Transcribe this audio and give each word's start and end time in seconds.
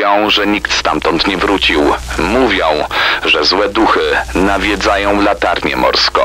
Mówią, 0.00 0.30
że 0.30 0.46
nikt 0.46 0.72
stamtąd 0.72 1.26
nie 1.26 1.36
wrócił. 1.36 1.82
Mówią, 2.18 2.66
że 3.24 3.44
złe 3.44 3.68
duchy 3.68 4.00
nawiedzają 4.34 5.22
latarnię 5.22 5.76
morską. 5.76 6.20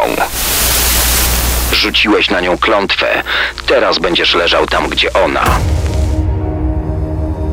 Rzuciłeś 1.74 2.30
na 2.30 2.40
nią 2.40 2.58
klątwę. 2.58 3.08
Teraz 3.66 4.00
będziesz 4.00 4.36
leżał 4.36 4.66
tam, 4.66 4.90
gdzie 4.90 5.14
ona. 5.14 5.44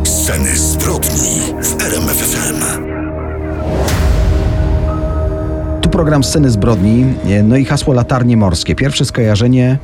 Sceny 0.05 0.57
zbrodni 0.57 1.41
w 1.63 1.83
RMFFM. 1.83 2.63
Tu 5.83 5.89
program 5.89 6.25
Sceny 6.25 6.51
Zbrodni, 6.51 7.15
no 7.43 7.57
i 7.57 7.65
hasło 7.65 7.95
latarnie 7.95 8.37
morskie. 8.37 8.75
Pierwsze 8.75 9.05
skojarzenie 9.05 9.79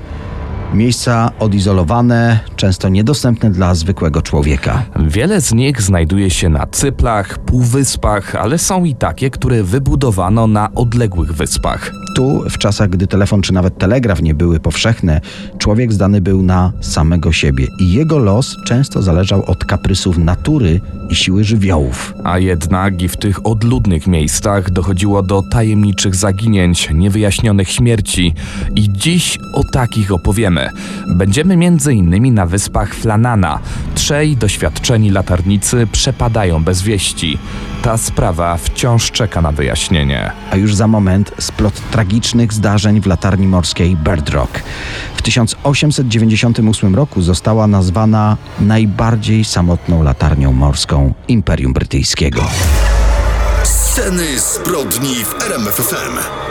Miejsca 0.75 1.31
odizolowane, 1.39 2.41
często 2.57 2.89
niedostępne 2.89 3.51
dla 3.51 3.75
zwykłego 3.75 4.23
człowieka. 4.23 4.85
Wiele 5.07 5.41
z 5.41 5.53
nich 5.53 5.83
znajduje 5.83 6.31
się 6.31 6.49
na 6.49 6.67
cyplach, 6.67 7.39
półwyspach, 7.39 8.35
ale 8.35 8.59
są 8.59 8.85
i 8.85 8.95
takie, 8.95 9.31
które 9.31 9.63
wybudowano 9.63 10.47
na 10.47 10.75
odległych 10.75 11.33
wyspach. 11.33 11.93
Tu, 12.17 12.45
w 12.51 12.59
czasach, 12.59 12.89
gdy 12.91 13.07
telefon 13.07 13.43
czy 13.43 13.53
nawet 13.53 13.79
telegraf 13.79 14.23
nie 14.23 14.35
były 14.35 14.61
powszechne, 14.61 15.21
człowiek 15.59 15.93
zdany 15.93 16.21
był 16.21 16.43
na 16.43 16.73
samego 16.81 17.33
siebie 17.33 17.67
i 17.81 17.93
jego 17.93 18.19
los 18.19 18.57
często 18.67 19.03
zależał 19.03 19.45
od 19.45 19.65
kaprysów 19.65 20.19
natury 20.19 20.81
i 21.11 21.15
siły 21.15 21.45
żywiołów. 21.45 22.15
A 22.25 22.39
jednak 22.39 23.03
i 23.03 23.09
w 23.09 23.17
tych 23.17 23.47
odludnych 23.47 24.07
miejscach 24.07 24.71
dochodziło 24.71 25.23
do 25.23 25.43
tajemniczych 25.51 26.15
zaginięć, 26.15 26.89
niewyjaśnionych 26.95 27.71
śmierci 27.71 28.35
i 28.75 28.93
dziś 28.93 29.39
o 29.55 29.65
takich 29.73 30.13
opowiemy. 30.13 30.58
Będziemy 31.07 31.57
między 31.57 31.95
innymi 31.95 32.31
na 32.31 32.47
wyspach 32.47 32.95
Flanana. 32.95 33.59
Trzej 33.95 34.37
doświadczeni 34.37 35.11
latarnicy 35.11 35.87
przepadają 35.93 36.65
bez 36.65 36.83
wieści. 36.83 37.39
Ta 37.83 37.97
sprawa 37.97 38.57
wciąż 38.57 39.11
czeka 39.11 39.43
na 39.43 39.53
wyjaśnienie. 39.53 40.31
A 40.51 40.57
już 40.57 40.75
za 40.75 40.87
moment 40.87 41.33
splot 41.39 41.91
tragicznych 41.91 42.53
zdarzeń 42.53 43.01
w 43.01 43.07
latarni 43.07 43.47
morskiej 43.47 43.97
Bird 43.97 44.31
Rock. 44.31 44.61
W 45.17 45.23
1898 45.23 46.95
roku 46.95 47.23
została 47.23 47.67
nazwana 47.67 48.37
najbardziej 48.61 49.45
samotną 49.45 50.03
latarnią 50.03 50.53
morską 50.53 51.15
Imperium 51.29 51.73
Brytyjskiego. 51.73 52.43
Sceny 53.65 54.39
zbrodni 54.39 55.15
w 55.25 55.43
RMFFM. 55.43 56.48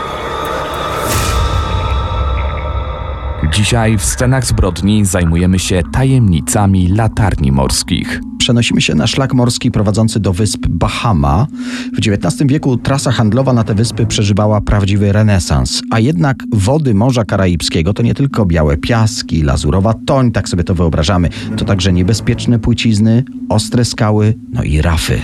Dzisiaj 3.54 3.98
w 3.98 4.06
scenach 4.06 4.46
zbrodni 4.46 5.06
zajmujemy 5.06 5.60
się 5.60 5.82
tajemnicami 5.92 6.88
latarni 6.88 7.52
morskich. 7.52 8.22
Przenosimy 8.38 8.82
się 8.82 8.96
na 8.96 9.08
szlak 9.08 9.34
morski 9.34 9.72
prowadzący 9.72 10.20
do 10.20 10.34
wysp 10.34 10.68
Bahama. 10.70 11.48
W 11.94 11.98
XIX 11.98 12.44
wieku 12.46 12.78
trasa 12.78 13.12
handlowa 13.12 13.54
na 13.54 13.64
te 13.64 13.76
wyspy 13.76 14.06
przeżywała 14.06 14.62
prawdziwy 14.62 15.12
renesans, 15.12 15.82
a 15.92 16.00
jednak 16.00 16.44
wody 16.54 16.94
Morza 16.94 17.26
Karaibskiego 17.26 17.94
to 17.94 18.04
nie 18.04 18.14
tylko 18.14 18.46
białe 18.46 18.78
piaski, 18.78 19.44
lazurowa 19.44 19.94
toń, 20.06 20.32
tak 20.32 20.50
sobie 20.50 20.64
to 20.64 20.76
wyobrażamy, 20.76 21.30
to 21.58 21.66
także 21.66 21.94
niebezpieczne 21.94 22.60
płycizny, 22.60 23.24
ostre 23.50 23.86
skały, 23.86 24.34
no 24.54 24.64
i 24.64 24.82
rafy. 24.82 25.22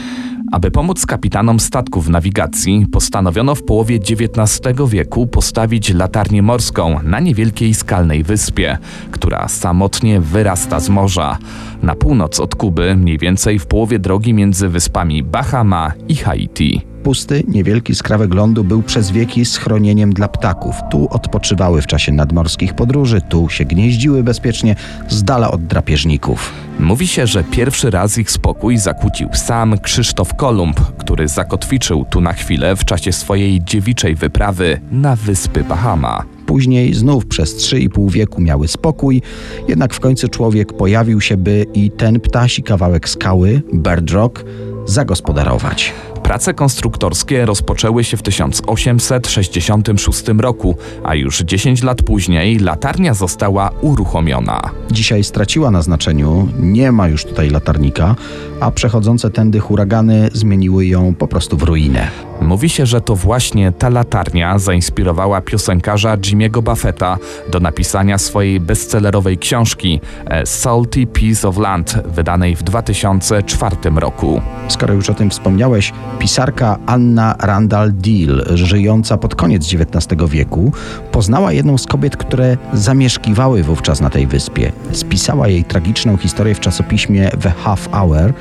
Aby 0.53 0.71
pomóc 0.71 1.05
kapitanom 1.05 1.59
statków 1.59 2.05
w 2.05 2.09
nawigacji, 2.09 2.85
postanowiono 2.91 3.55
w 3.55 3.63
połowie 3.63 3.95
XIX 3.95 4.61
wieku 4.87 5.27
postawić 5.27 5.93
latarnię 5.93 6.41
morską 6.41 6.99
na 7.03 7.19
niewielkiej 7.19 7.73
skalnej 7.73 8.23
wyspie, 8.23 8.77
która 9.11 9.47
samotnie 9.47 10.21
wyrasta 10.21 10.79
z 10.79 10.89
morza. 10.89 11.37
Na 11.83 11.95
północ 11.95 12.39
od 12.39 12.55
Kuby, 12.55 12.95
mniej 12.95 13.17
więcej 13.17 13.59
w 13.59 13.65
połowie 13.65 13.99
drogi 13.99 14.33
między 14.33 14.69
wyspami 14.69 15.23
Bahama 15.23 15.93
i 16.07 16.15
Haiti. 16.15 16.92
Pusty, 17.03 17.43
niewielki 17.47 17.95
skrawek 17.95 18.33
lądu 18.33 18.63
był 18.63 18.81
przez 18.81 19.11
wieki 19.11 19.45
schronieniem 19.45 20.13
dla 20.13 20.27
ptaków. 20.27 20.75
Tu 20.91 21.07
odpoczywały 21.09 21.81
w 21.81 21.87
czasie 21.87 22.11
nadmorskich 22.11 22.73
podróży, 22.73 23.21
tu 23.29 23.49
się 23.49 23.65
gnieździły 23.65 24.23
bezpiecznie, 24.23 24.75
z 25.09 25.23
dala 25.23 25.51
od 25.51 25.65
drapieżników. 25.65 26.53
Mówi 26.79 27.07
się, 27.07 27.27
że 27.27 27.43
pierwszy 27.43 27.89
raz 27.89 28.17
ich 28.17 28.31
spokój 28.31 28.77
zakłócił 28.77 29.29
sam 29.33 29.79
Krzysztof 29.79 30.35
Kolumb, 30.35 30.79
który 30.97 31.27
zakotwiczył 31.27 32.05
tu 32.09 32.21
na 32.21 32.33
chwilę 32.33 32.75
w 32.75 32.85
czasie 32.85 33.11
swojej 33.11 33.63
dziewiczej 33.63 34.15
wyprawy 34.15 34.81
na 34.91 35.15
wyspy 35.15 35.63
Bahama. 35.63 36.23
Później 36.45 36.93
znów 36.93 37.25
przez 37.25 37.55
3,5 37.55 38.11
wieku 38.11 38.41
miały 38.41 38.67
spokój, 38.67 39.21
jednak 39.67 39.93
w 39.93 39.99
końcu 39.99 40.27
człowiek 40.27 40.73
pojawił 40.73 41.21
się, 41.21 41.37
by 41.37 41.65
i 41.73 41.91
ten 41.91 42.19
ptasi 42.19 42.63
kawałek 42.63 43.09
skały, 43.09 43.61
Bird 43.73 44.11
Rock, 44.11 44.45
zagospodarować. 44.85 45.93
Prace 46.23 46.53
konstruktorskie 46.53 47.45
rozpoczęły 47.45 48.03
się 48.03 48.17
w 48.17 48.21
1866 48.21 50.23
roku, 50.37 50.75
a 51.03 51.15
już 51.15 51.39
10 51.39 51.83
lat 51.83 52.01
później 52.01 52.59
latarnia 52.59 53.13
została 53.13 53.69
uruchomiona. 53.81 54.61
Dzisiaj 54.91 55.23
straciła 55.23 55.71
na 55.71 55.81
znaczeniu, 55.81 56.49
nie 56.59 56.91
ma 56.91 57.07
już 57.07 57.25
tutaj 57.25 57.49
latarnika, 57.49 58.15
a 58.59 58.71
przechodzące 58.71 59.29
tędy 59.29 59.59
huragany 59.59 60.29
zmieniły 60.33 60.85
ją 60.85 61.15
po 61.15 61.27
prostu 61.27 61.57
w 61.57 61.63
ruinę. 61.63 62.07
Mówi 62.43 62.69
się, 62.69 62.85
że 62.85 63.01
to 63.01 63.15
właśnie 63.15 63.71
ta 63.71 63.89
latarnia 63.89 64.59
zainspirowała 64.59 65.41
piosenkarza 65.41 66.17
Jimmy'ego 66.17 66.61
Buffetta 66.61 67.17
do 67.51 67.59
napisania 67.59 68.17
swojej 68.17 68.59
bestsellerowej 68.59 69.37
książki 69.37 70.01
A 70.29 70.45
Salty 70.45 71.05
Piece 71.05 71.47
of 71.47 71.57
Land, 71.57 71.99
wydanej 72.05 72.55
w 72.55 72.63
2004 72.63 73.75
roku. 73.95 74.41
Skoro 74.67 74.93
już 74.93 75.09
o 75.09 75.13
tym 75.13 75.29
wspomniałeś, 75.29 75.93
pisarka 76.19 76.77
Anna 76.85 77.35
Randall 77.39 77.91
Deal, 77.93 78.45
żyjąca 78.53 79.17
pod 79.17 79.35
koniec 79.35 79.73
XIX 79.73 80.29
wieku, 80.29 80.71
poznała 81.11 81.51
jedną 81.51 81.77
z 81.77 81.87
kobiet, 81.87 82.17
które 82.17 82.57
zamieszkiwały 82.73 83.63
wówczas 83.63 84.01
na 84.01 84.09
tej 84.09 84.27
wyspie. 84.27 84.71
Spisała 84.91 85.47
jej 85.47 85.63
tragiczną 85.63 86.17
historię 86.17 86.55
w 86.55 86.59
czasopiśmie 86.59 87.29
The 87.41 87.49
Half 87.49 87.89
Hour. 87.91 88.33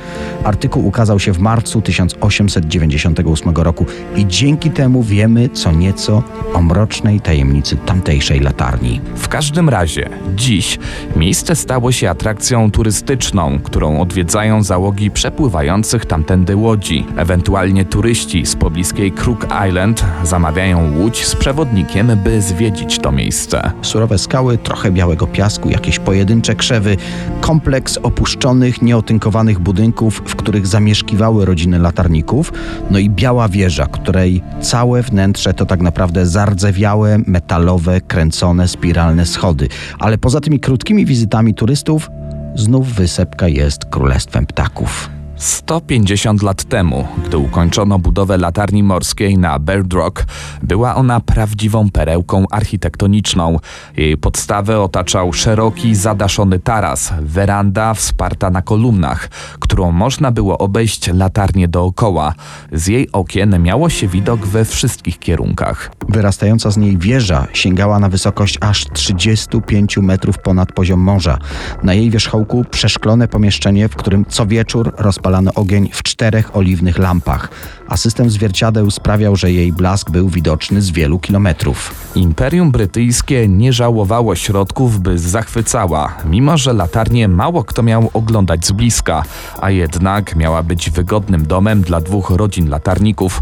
Artykuł 0.43 0.87
ukazał 0.87 1.19
się 1.19 1.33
w 1.33 1.39
marcu 1.39 1.81
1898 1.81 3.53
roku 3.53 3.85
i 4.15 4.27
dzięki 4.27 4.71
temu 4.71 5.03
wiemy 5.03 5.49
co 5.49 5.71
nieco 5.71 6.23
o 6.53 6.61
mrocznej 6.61 7.21
tajemnicy 7.21 7.77
tamtejszej 7.77 8.39
latarni. 8.39 9.01
W 9.15 9.27
każdym 9.27 9.69
razie, 9.69 10.09
dziś 10.35 10.79
miejsce 11.15 11.55
stało 11.55 11.91
się 11.91 12.09
atrakcją 12.09 12.71
turystyczną, 12.71 13.59
którą 13.63 14.01
odwiedzają 14.01 14.63
załogi 14.63 15.11
przepływających 15.11 16.05
tamtędy 16.05 16.55
łodzi. 16.55 17.05
Ewentualnie 17.17 17.85
turyści 17.85 18.45
z 18.45 18.55
pobliskiej 18.55 19.11
Crook 19.11 19.47
Island 19.69 20.05
zamawiają 20.23 20.97
łódź 20.97 21.25
z 21.25 21.35
przewodnikiem, 21.35 22.11
by 22.23 22.41
zwiedzić 22.41 22.99
to 22.99 23.11
miejsce. 23.11 23.71
Surowe 23.81 24.17
skały, 24.17 24.57
trochę 24.57 24.91
białego 24.91 25.27
piasku, 25.27 25.69
jakieś 25.69 25.99
pojedyncze 25.99 26.55
krzewy, 26.55 26.97
kompleks 27.41 27.97
opuszczonych, 27.97 28.81
nieotynkowanych 28.81 29.59
budynków, 29.59 30.21
w 30.25 30.35
których 30.35 30.67
zamieszkiwały 30.67 31.45
rodziny 31.45 31.79
latarników, 31.79 32.53
no 32.91 32.99
i 32.99 33.09
biała 33.09 33.49
wieża, 33.49 33.72
której 33.87 34.43
całe 34.61 35.01
wnętrze 35.01 35.53
to 35.53 35.65
tak 35.65 35.81
naprawdę 35.81 36.25
zardzewiałe, 36.25 37.17
metalowe, 37.27 38.01
kręcone, 38.01 38.67
spiralne 38.67 39.25
schody. 39.25 39.67
Ale 39.99 40.17
poza 40.17 40.39
tymi 40.41 40.59
krótkimi 40.59 41.05
wizytami 41.05 41.53
turystów, 41.53 42.09
znów 42.55 42.93
wysepka 42.93 43.47
jest 43.47 43.85
królestwem 43.85 44.45
ptaków. 44.45 45.09
150 45.43 46.43
lat 46.43 46.63
temu, 46.63 47.07
gdy 47.25 47.37
ukończono 47.37 47.99
budowę 47.99 48.37
latarni 48.37 48.83
morskiej 48.83 49.37
na 49.37 49.59
Bird 49.59 49.93
Rock, 49.93 50.25
była 50.61 50.95
ona 50.95 51.19
prawdziwą 51.19 51.89
perełką 51.91 52.45
architektoniczną. 52.51 53.59
Jej 53.97 54.17
podstawę 54.17 54.81
otaczał 54.81 55.33
szeroki, 55.33 55.95
zadaszony 55.95 56.59
taras, 56.59 57.13
weranda 57.21 57.93
wsparta 57.93 58.49
na 58.49 58.61
kolumnach, 58.61 59.29
którą 59.59 59.91
można 59.91 60.31
było 60.31 60.57
obejść 60.57 61.13
latarnię 61.13 61.67
dookoła. 61.67 62.33
Z 62.71 62.87
jej 62.87 63.11
okien 63.11 63.63
miało 63.63 63.89
się 63.89 64.07
widok 64.07 64.45
we 64.45 64.65
wszystkich 64.65 65.19
kierunkach. 65.19 65.91
Wyrastająca 66.09 66.71
z 66.71 66.77
niej 66.77 66.97
wieża 66.97 67.47
sięgała 67.53 67.99
na 67.99 68.09
wysokość 68.09 68.57
aż 68.61 68.85
35 68.93 69.97
metrów 69.97 70.39
ponad 70.39 70.71
poziom 70.71 70.99
morza. 70.99 71.37
Na 71.83 71.93
jej 71.93 72.09
wierzchołku 72.09 72.65
przeszklone 72.71 73.27
pomieszczenie, 73.27 73.89
w 73.89 73.95
którym 73.95 74.25
co 74.25 74.45
wieczór 74.45 74.93
rozpalano 74.97 75.32
ogień 75.55 75.89
w 75.93 76.03
czterech 76.03 76.55
oliwnych 76.55 76.97
lampach, 76.97 77.49
a 77.87 77.97
system 77.97 78.29
zwierciadeł 78.29 78.91
sprawiał, 78.91 79.35
że 79.35 79.51
jej 79.51 79.73
blask 79.73 80.11
był 80.11 80.29
widoczny 80.29 80.81
z 80.81 80.91
wielu 80.91 81.19
kilometrów. 81.19 81.95
Imperium 82.15 82.71
Brytyjskie 82.71 83.47
nie 83.47 83.73
żałowało 83.73 84.35
środków, 84.35 84.99
by 84.99 85.19
zachwycała, 85.19 86.17
mimo 86.25 86.57
że 86.57 86.73
latarnię 86.73 87.27
mało 87.27 87.63
kto 87.63 87.83
miał 87.83 88.09
oglądać 88.13 88.65
z 88.65 88.71
bliska, 88.71 89.23
a 89.61 89.71
jednak 89.71 90.35
miała 90.35 90.63
być 90.63 90.89
wygodnym 90.89 91.45
domem 91.45 91.81
dla 91.81 92.01
dwóch 92.01 92.29
rodzin 92.29 92.69
latarników. 92.69 93.41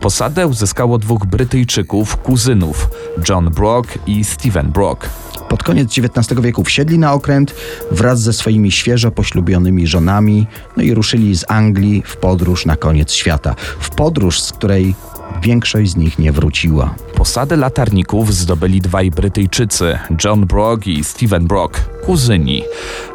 Posadę 0.00 0.46
uzyskało 0.46 0.98
dwóch 0.98 1.26
Brytyjczyków, 1.26 2.16
kuzynów, 2.16 2.90
John 3.28 3.50
Brock 3.50 3.98
i 4.06 4.24
Stephen 4.24 4.72
Brock. 4.72 5.08
Pod 5.48 5.62
koniec 5.62 5.98
XIX 5.98 6.40
wieku 6.40 6.64
wsiedli 6.64 6.98
na 6.98 7.12
okręt 7.12 7.54
wraz 7.90 8.20
ze 8.20 8.32
swoimi 8.32 8.72
świeżo 8.72 9.10
poślubionymi 9.10 9.86
żonami, 9.86 10.46
no 10.76 10.82
i 10.82 10.94
ruszyli 10.94 11.15
z 11.16 11.44
Anglii 11.48 12.02
w 12.06 12.16
podróż 12.16 12.66
na 12.66 12.76
koniec 12.76 13.12
świata. 13.12 13.54
W 13.80 13.90
podróż, 13.90 14.40
z 14.40 14.52
której 14.52 14.94
większość 15.42 15.90
z 15.90 15.96
nich 15.96 16.18
nie 16.18 16.32
wróciła. 16.32 16.94
Posadę 17.14 17.56
latarników 17.56 18.34
zdobyli 18.34 18.80
dwaj 18.80 19.10
Brytyjczycy, 19.10 19.98
John 20.24 20.46
Brock 20.46 20.86
i 20.86 21.04
Stephen 21.04 21.46
Brock, 21.46 21.80
kuzyni. 22.04 22.62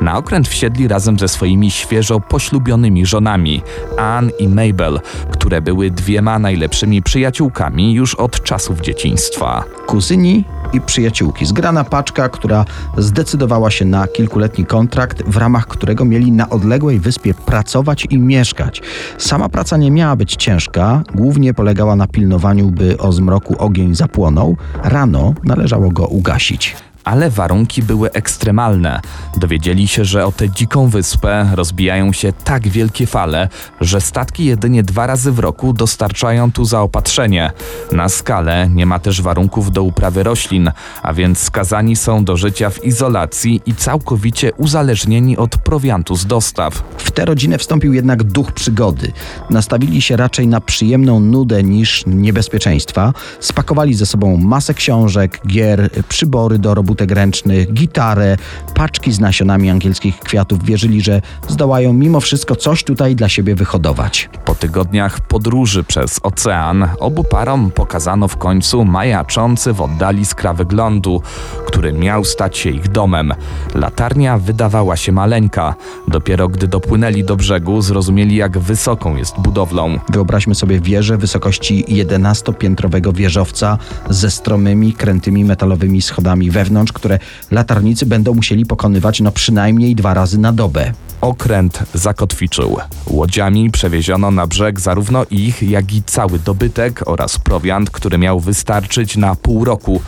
Na 0.01 0.17
okręt 0.17 0.47
wsiedli 0.47 0.87
razem 0.87 1.19
ze 1.19 1.27
swoimi 1.27 1.71
świeżo 1.71 2.19
poślubionymi 2.19 3.05
żonami, 3.05 3.61
Anne 3.97 4.31
i 4.39 4.47
Mabel, 4.47 4.99
które 5.31 5.61
były 5.61 5.91
dwiema 5.91 6.39
najlepszymi 6.39 7.01
przyjaciółkami 7.01 7.93
już 7.93 8.15
od 8.15 8.43
czasów 8.43 8.81
dzieciństwa. 8.81 9.63
Kuzyni 9.87 10.45
i 10.73 10.81
przyjaciółki. 10.81 11.45
Zgrana 11.45 11.83
paczka, 11.83 12.29
która 12.29 12.65
zdecydowała 12.97 13.71
się 13.71 13.85
na 13.85 14.07
kilkuletni 14.07 14.65
kontrakt, 14.65 15.23
w 15.23 15.37
ramach 15.37 15.67
którego 15.67 16.05
mieli 16.05 16.31
na 16.31 16.49
odległej 16.49 16.99
wyspie 16.99 17.33
pracować 17.33 18.07
i 18.09 18.17
mieszkać. 18.17 18.81
Sama 19.17 19.49
praca 19.49 19.77
nie 19.77 19.91
miała 19.91 20.15
być 20.15 20.35
ciężka, 20.35 21.03
głównie 21.15 21.53
polegała 21.53 21.95
na 21.95 22.00
pilnowaniu, 22.07 22.69
by 22.69 22.97
o 22.97 23.11
zmroku 23.11 23.55
ogień 23.57 23.95
zapłonął. 23.95 24.57
Rano 24.83 25.33
należało 25.43 25.91
go 25.91 26.07
ugasić. 26.07 26.75
Ale 27.03 27.29
warunki 27.29 27.83
były 27.83 28.11
ekstremalne. 28.11 29.01
Dowiedzieli 29.37 29.87
się, 29.87 30.05
że 30.05 30.25
o 30.25 30.31
tę 30.31 30.49
dziką 30.49 30.89
wyspę 30.89 31.49
rozbijają 31.53 32.13
się 32.13 32.33
tak 32.33 32.67
wielkie 32.67 33.07
fale, 33.07 33.49
że 33.81 34.01
statki 34.01 34.45
jedynie 34.45 34.83
dwa 34.83 35.07
razy 35.07 35.31
w 35.31 35.39
roku 35.39 35.73
dostarczają 35.73 36.51
tu 36.51 36.65
zaopatrzenie. 36.65 37.51
Na 37.91 38.09
skalę 38.09 38.69
nie 38.69 38.85
ma 38.85 38.99
też 38.99 39.21
warunków 39.21 39.71
do 39.71 39.83
uprawy 39.83 40.23
roślin, 40.23 40.71
a 41.03 41.13
więc 41.13 41.39
skazani 41.39 41.95
są 41.95 42.23
do 42.23 42.37
życia 42.37 42.69
w 42.69 42.83
izolacji 42.83 43.61
i 43.65 43.75
całkowicie 43.75 44.53
uzależnieni 44.53 45.37
od 45.37 45.57
prowiantu 45.57 46.15
z 46.15 46.25
dostaw. 46.25 46.83
W 46.97 47.11
tę 47.11 47.25
rodzinę 47.25 47.57
wstąpił 47.57 47.93
jednak 47.93 48.23
duch 48.23 48.51
przygody. 48.51 49.11
Nastawili 49.49 50.01
się 50.01 50.17
raczej 50.17 50.47
na 50.47 50.61
przyjemną 50.61 51.19
nudę 51.19 51.63
niż 51.63 52.03
niebezpieczeństwa. 52.07 53.13
Spakowali 53.39 53.93
ze 53.93 54.05
sobą 54.05 54.37
masę 54.37 54.73
książek, 54.73 55.41
gier, 55.47 55.89
przybory 56.09 56.59
do 56.59 56.73
robótek 56.91 57.11
ręcznych, 57.11 57.73
gitarę, 57.73 58.37
paczki 58.75 59.11
z 59.11 59.19
nasionami 59.19 59.69
angielskich 59.69 60.19
kwiatów. 60.19 60.63
Wierzyli, 60.65 61.01
że 61.01 61.21
zdołają 61.47 61.93
mimo 61.93 62.19
wszystko 62.19 62.55
coś 62.55 62.83
tutaj 62.83 63.15
dla 63.15 63.29
siebie 63.29 63.55
wyhodować. 63.55 64.29
Po 64.45 64.55
tygodniach 64.55 65.19
podróży 65.19 65.83
przez 65.83 66.19
ocean 66.23 66.87
obu 66.99 67.23
parom 67.23 67.71
pokazano 67.71 68.27
w 68.27 68.37
końcu 68.37 68.85
majaczący 68.85 69.73
w 69.73 69.81
oddali 69.81 70.25
skra 70.25 70.53
wyglądu, 70.53 71.21
który 71.67 71.93
miał 71.93 72.25
stać 72.25 72.57
się 72.57 72.69
ich 72.69 72.89
domem. 72.89 73.33
Latarnia 73.75 74.37
wydawała 74.37 74.95
się 74.95 75.11
maleńka. 75.11 75.75
Dopiero 76.07 76.47
gdy 76.47 76.67
dopłynęli 76.67 77.23
do 77.23 77.35
brzegu, 77.35 77.81
zrozumieli 77.81 78.35
jak 78.35 78.57
wysoką 78.57 79.15
jest 79.15 79.39
budowlą. 79.39 79.99
Wyobraźmy 80.09 80.55
sobie 80.55 80.79
wieżę 80.79 81.17
wysokości 81.17 81.85
11-piętrowego 81.87 83.13
wieżowca 83.13 83.77
ze 84.09 84.31
stromymi, 84.31 84.93
krętymi 84.93 85.45
metalowymi 85.45 86.01
schodami 86.01 86.51
wewnątrz, 86.51 86.80
które 86.89 87.19
latarnicy 87.51 88.05
będą 88.05 88.33
musieli 88.33 88.65
pokonywać 88.65 89.21
no 89.21 89.31
przynajmniej 89.31 89.95
dwa 89.95 90.13
razy 90.13 90.37
na 90.37 90.51
dobę. 90.51 90.93
Okręt 91.21 91.79
zakotwiczył. 91.93 92.77
Łodziami 93.07 93.71
przewieziono 93.71 94.31
na 94.31 94.47
brzeg 94.47 94.79
zarówno 94.79 95.25
ich, 95.31 95.63
jak 95.63 95.93
i 95.93 96.03
cały 96.03 96.39
dobytek 96.39 97.03
oraz 97.05 97.39
prowiant, 97.39 97.89
który 97.89 98.17
miał 98.17 98.39
wystarczyć 98.39 99.17
na 99.17 99.35
pół 99.35 99.65
roku. 99.65 100.01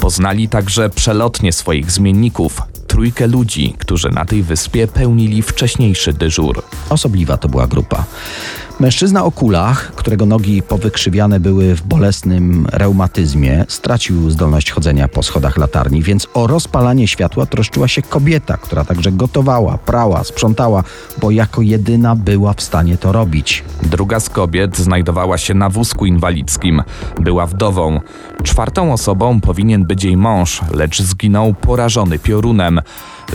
Poznali 0.00 0.48
także 0.48 0.90
przelotnie 0.90 1.52
swoich 1.52 1.90
zmienników, 1.90 2.62
trójkę 2.86 3.26
ludzi, 3.26 3.74
którzy 3.78 4.10
na 4.10 4.24
tej 4.24 4.42
wyspie 4.42 4.86
pełnili 4.86 5.42
wcześniejszy 5.42 6.12
dyżur. 6.12 6.62
Osobliwa 6.90 7.36
to 7.36 7.48
była 7.48 7.66
grupa. 7.66 8.04
Mężczyzna 8.80 9.24
o 9.24 9.30
kulach, 9.30 9.92
którego 9.94 10.26
nogi 10.26 10.62
powykrzywiane 10.62 11.40
były 11.40 11.74
w 11.74 11.82
bolesnym 11.82 12.66
reumatyzmie, 12.72 13.64
stracił 13.68 14.30
zdolność 14.30 14.70
chodzenia 14.70 15.08
po 15.08 15.22
schodach 15.22 15.56
latarni, 15.56 16.02
więc 16.02 16.26
o 16.34 16.46
rozpalanie 16.46 17.08
światła 17.08 17.46
troszczyła 17.46 17.88
się 17.88 18.02
kobieta, 18.02 18.56
która 18.56 18.84
także 18.84 19.12
gotowała, 19.12 19.78
prała, 19.78 20.24
sprzątała, 20.24 20.84
bo 21.20 21.30
jako 21.30 21.62
jedyna 21.62 22.16
była 22.16 22.52
w 22.52 22.62
stanie 22.62 22.98
to 22.98 23.12
robić. 23.12 23.64
Druga 23.82 24.20
z 24.20 24.28
kobiet 24.28 24.76
znajdowała 24.76 25.38
się 25.38 25.54
na 25.54 25.68
wózku 25.70 26.06
inwalidzkim. 26.06 26.82
Była 27.20 27.46
wdową. 27.46 28.00
Czwartą 28.42 28.92
osobą 28.92 29.40
powinien 29.40 29.84
być 29.84 30.04
jej 30.04 30.16
mąż, 30.16 30.60
lecz 30.70 31.02
zginął 31.02 31.54
porażony 31.54 32.18
piorunem. 32.18 32.80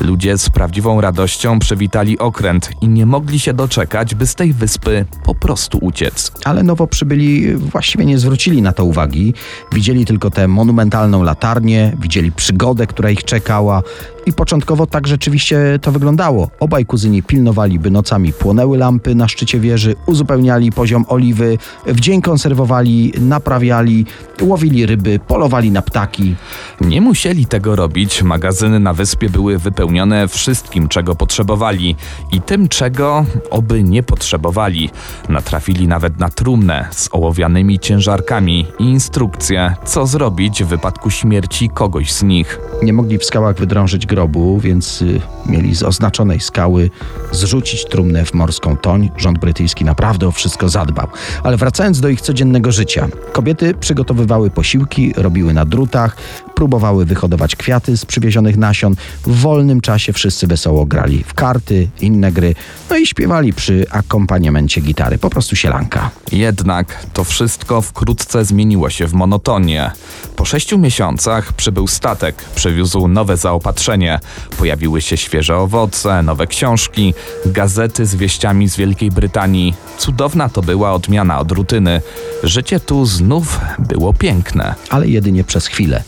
Ludzie 0.02 0.38
z 0.38 0.50
prawdziwą 0.50 1.02
radością 1.02 1.60
przywitali 1.60 2.20
okręt 2.20 2.70
i 2.82 2.88
nie 2.88 3.06
mogli 3.06 3.40
się 3.40 3.54
doczekać, 3.54 4.16
by 4.16 4.28
z 4.28 4.36
tej 4.36 4.54
wyspy 4.54 5.06
po 5.24 5.36
prostu 5.36 5.78
uciec. 5.82 6.32
Ale 6.46 6.64
nowo 6.64 6.88
przybyli 6.88 7.56
właściwie 7.56 8.06
nie 8.06 8.18
zwrócili 8.18 8.62
na 8.62 8.72
to 8.72 8.86
uwagi. 8.86 9.34
Widzieli 9.74 10.06
tylko 10.06 10.30
tę 10.30 10.48
monumentalną 10.48 11.24
latarnię, 11.24 11.98
widzieli 12.02 12.32
przygodę, 12.32 12.88
która 12.88 13.10
ich 13.10 13.24
czekała. 13.24 13.84
I 14.30 14.34
początkowo 14.34 14.88
tak 14.88 15.08
rzeczywiście 15.08 15.80
to 15.82 15.92
wyglądało. 15.92 16.50
Obaj 16.60 16.86
kuzyni 16.86 17.24
pilnowali, 17.24 17.80
by 17.80 17.92
nocami 17.92 18.34
płonęły 18.34 18.78
lampy 18.78 19.16
na 19.16 19.28
szczycie 19.28 19.60
wieży, 19.60 19.96
uzupełniali 20.06 20.72
poziom 20.72 21.06
oliwy, 21.08 21.58
w 21.86 22.00
dzień 22.00 22.22
konserwowali, 22.22 23.14
naprawiali, 23.20 24.06
łowili 24.42 24.86
ryby, 24.86 25.20
polowali 25.28 25.72
na 25.72 25.82
ptaki. 25.82 26.36
Nie 26.82 27.02
musieli 27.02 27.46
tego 27.46 27.76
robić, 27.76 28.24
magazyny 28.24 28.80
na 28.80 28.94
wyspie 28.94 29.30
były 29.30 29.58
wypełnione 29.58 30.28
wszystkim, 30.28 30.88
czego 30.88 31.16
potrzebowali 31.16 31.96
i 32.32 32.42
tym, 32.42 32.68
czego 32.68 33.26
oby 33.50 33.84
nie 33.84 34.04
potrzebowali. 34.04 34.90
Natrafili 35.30 35.88
nawet 35.88 36.20
na 36.20 36.30
trumnę 36.30 36.88
z 36.92 37.10
ołowianymi 37.12 37.80
ciężarkami 37.80 38.66
i 38.80 38.84
instrukcje, 38.84 39.76
co 39.86 40.08
zrobić 40.08 40.64
w 40.64 40.68
wypadku 40.68 41.10
śmierci 41.10 41.70
kogoś 41.70 42.12
z 42.12 42.24
nich. 42.24 42.60
Nie 42.84 42.94
mogli 42.94 43.18
w 43.18 43.26
skałach 43.26 43.56
wydrążyć 43.56 44.06
grobu, 44.06 44.19
więc 44.60 45.02
y, 45.02 45.22
mieli 45.46 45.76
z 45.76 45.84
oznaczonej 45.84 46.40
skały 46.40 46.90
zrzucić 47.32 47.86
trumnę 47.86 48.26
w 48.26 48.34
morską 48.34 48.78
toń. 48.78 49.10
Rząd 49.18 49.40
brytyjski 49.40 49.86
naprawdę 49.86 50.28
o 50.28 50.32
wszystko 50.32 50.70
zadbał. 50.70 51.08
Ale 51.44 51.58
wracając 51.58 52.02
do 52.02 52.10
ich 52.10 52.22
codziennego 52.22 52.72
życia. 52.72 53.08
Kobiety 53.32 53.74
przygotowywały 53.74 54.50
posiłki, 54.50 55.14
robiły 55.18 55.54
na 55.54 55.66
drutach, 55.66 56.16
próbowały 56.60 57.06
wyhodować 57.06 57.56
kwiaty 57.56 57.98
z 57.98 58.06
przywiezionych 58.06 58.58
nasion. 58.58 58.96
W 59.26 59.36
wolnym 59.42 59.82
czasie 59.82 60.14
wszyscy 60.14 60.48
wesoło 60.48 60.86
grali 60.86 61.24
w 61.24 61.34
karty, 61.34 61.88
inne 62.02 62.32
gry, 62.32 62.56
no 62.90 62.98
i 62.98 63.08
śpiewali 63.08 63.54
przy 63.54 63.86
akompaniamencie 63.90 64.82
gitary. 64.82 65.18
Po 65.18 65.30
prostu 65.30 65.56
sielanka. 65.56 66.10
Jednak 66.32 67.06
to 67.14 67.24
wszystko 67.24 67.82
wkrótce 67.82 68.46
zmieniło 68.46 68.90
się 68.90 69.08
w 69.08 69.14
monotonię. 69.14 69.92
Po 70.36 70.46
sześciu 70.46 70.78
miesiącach 70.78 71.54
przybył 71.54 71.88
statek, 71.88 72.36
przywiózł 72.56 73.08
nowe 73.08 73.38
zaopatrzenie. 73.38 74.20
Pojawiły 74.58 75.02
się 75.02 75.18
świeże 75.18 75.58
owoce, 75.58 76.24
nowe 76.24 76.48
książki, 76.48 77.14
gazety 77.46 78.06
z 78.06 78.16
wieściami 78.16 78.70
z 78.70 78.78
Wielkiej 78.78 79.12
Brytanii. 79.12 79.74
Cudowna 79.98 80.50
to 80.50 80.62
była 80.62 80.94
odmiana 80.94 81.40
od 81.40 81.52
rutyny. 81.52 82.02
Życie 82.44 82.80
tu 82.80 83.06
znów 83.06 83.60
było 83.80 84.14
piękne. 84.14 84.76
ale 84.90 85.08
jedynie 85.08 85.44
przez 85.44 85.68
chwilę. 85.68 86.04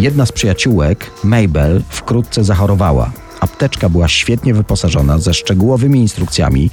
Jedna 0.00 0.26
z 0.26 0.32
przyjaciółek, 0.32 1.10
Mabel, 1.24 1.82
wkrótce 1.88 2.44
zachorowała. 2.44 3.10
Apteczka 3.40 3.88
była 3.88 4.08
świetnie 4.08 4.54
wyposażona, 4.54 5.18
ze 5.18 5.34
szczegółowymi 5.34 6.00
instrukcjami, 6.00 6.70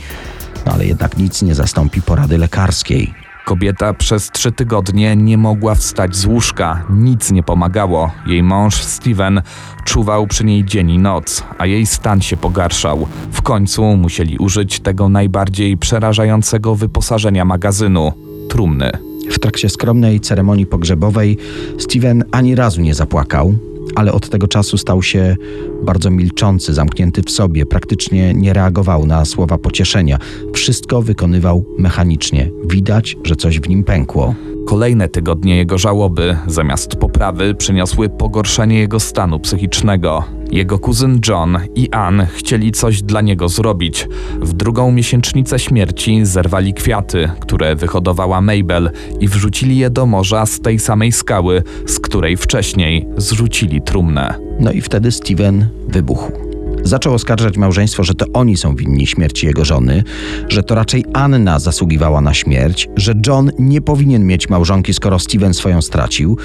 no 0.66 0.72
ale 0.72 0.86
jednak 0.86 1.18
nic 1.18 1.42
nie 1.42 1.56
zastąpi 1.56 2.02
porady 2.02 2.38
lekarskiej. 2.38 3.14
Kobieta 3.46 3.94
przez 3.94 4.30
trzy 4.30 4.52
tygodnie 4.52 5.16
nie 5.16 5.38
mogła 5.38 5.76
wstać 5.76 6.16
z 6.16 6.26
łóżka, 6.26 6.86
nic 6.90 7.32
nie 7.32 7.44
pomagało. 7.44 8.12
Jej 8.28 8.44
mąż 8.44 8.76
Steven 8.76 9.42
czuwał 9.86 10.28
przy 10.28 10.46
niej 10.46 10.66
dzień 10.66 10.92
i 10.92 10.98
noc, 10.98 11.44
a 11.58 11.66
jej 11.66 11.86
stan 11.86 12.22
się 12.22 12.38
pogarszał. 12.38 13.08
W 13.32 13.42
końcu 13.42 13.84
musieli 13.84 14.38
użyć 14.38 14.80
tego 14.80 15.10
najbardziej 15.10 15.78
przerażającego 15.78 16.76
wyposażenia 16.76 17.46
magazynu 17.46 18.14
trumny. 18.50 19.11
W 19.32 19.40
trakcie 19.40 19.70
skromnej 19.70 20.20
ceremonii 20.20 20.66
pogrzebowej 20.66 21.38
Steven 21.78 22.24
ani 22.32 22.56
razu 22.56 22.82
nie 22.82 22.94
zapłakał, 22.94 23.54
ale 23.96 24.14
od 24.14 24.30
tego 24.30 24.48
czasu 24.48 24.78
stał 24.78 25.04
się 25.04 25.36
bardzo 25.84 26.12
milczący, 26.12 26.74
zamknięty 26.74 27.22
w 27.22 27.32
sobie, 27.32 27.66
praktycznie 27.66 28.34
nie 28.34 28.54
reagował 28.54 29.06
na 29.06 29.26
słowa 29.26 29.58
pocieszenia. 29.58 30.18
Wszystko 30.54 31.02
wykonywał 31.02 31.66
mechanicznie. 31.78 32.52
Widać, 32.66 33.18
że 33.24 33.36
coś 33.36 33.60
w 33.60 33.70
nim 33.70 33.84
pękło. 33.84 34.36
Kolejne 34.66 35.10
tygodnie 35.10 35.58
jego 35.58 35.78
żałoby, 35.78 36.38
zamiast 36.48 36.96
poprawy, 36.96 37.56
przyniosły 37.56 38.10
pogorszenie 38.10 38.80
jego 38.80 39.00
stanu 39.00 39.40
psychicznego. 39.40 40.24
Jego 40.52 40.80
kuzyn 40.80 41.20
John 41.28 41.58
i 41.76 41.90
Ann 41.90 42.26
chcieli 42.36 42.72
coś 42.72 43.02
dla 43.02 43.22
niego 43.22 43.50
zrobić. 43.50 44.08
W 44.42 44.54
drugą 44.54 44.92
miesięcznicę 44.92 45.60
śmierci 45.60 46.26
zerwali 46.26 46.74
kwiaty, 46.74 47.30
które 47.40 47.76
wyhodowała 47.76 48.42
Mabel 48.42 48.92
i 49.20 49.28
wrzucili 49.28 49.78
je 49.78 49.90
do 49.90 50.06
morza 50.06 50.46
z 50.46 50.60
tej 50.60 50.80
samej 50.80 51.12
skały, 51.12 51.64
z 51.86 52.00
której 52.00 52.38
wcześniej 52.38 53.08
zrzucili 53.18 53.82
trumnę. 53.82 54.34
No 54.60 54.72
i 54.72 54.82
wtedy 54.82 55.12
Steven 55.12 55.68
wybuchł. 55.88 56.51
Zaczął 56.84 57.14
oskarżać 57.14 57.58
małżeństwo, 57.58 58.04
że 58.04 58.14
to 58.14 58.26
oni 58.34 58.58
są 58.58 58.76
winni 58.76 59.08
śmierci 59.08 59.46
jego 59.46 59.66
żony, 59.66 60.04
że 60.50 60.64
to 60.64 60.76
raczej 60.76 61.06
Anna 61.14 61.60
zasługiwała 61.60 62.22
na 62.22 62.34
śmierć, 62.34 62.88
że 62.96 63.14
John 63.28 63.52
nie 63.60 63.82
powinien 63.82 64.26
mieć 64.26 64.50
małżonki, 64.50 64.94
skoro 64.94 65.20
Steven 65.20 65.54
swoją 65.54 65.82
stracił. 65.82 66.38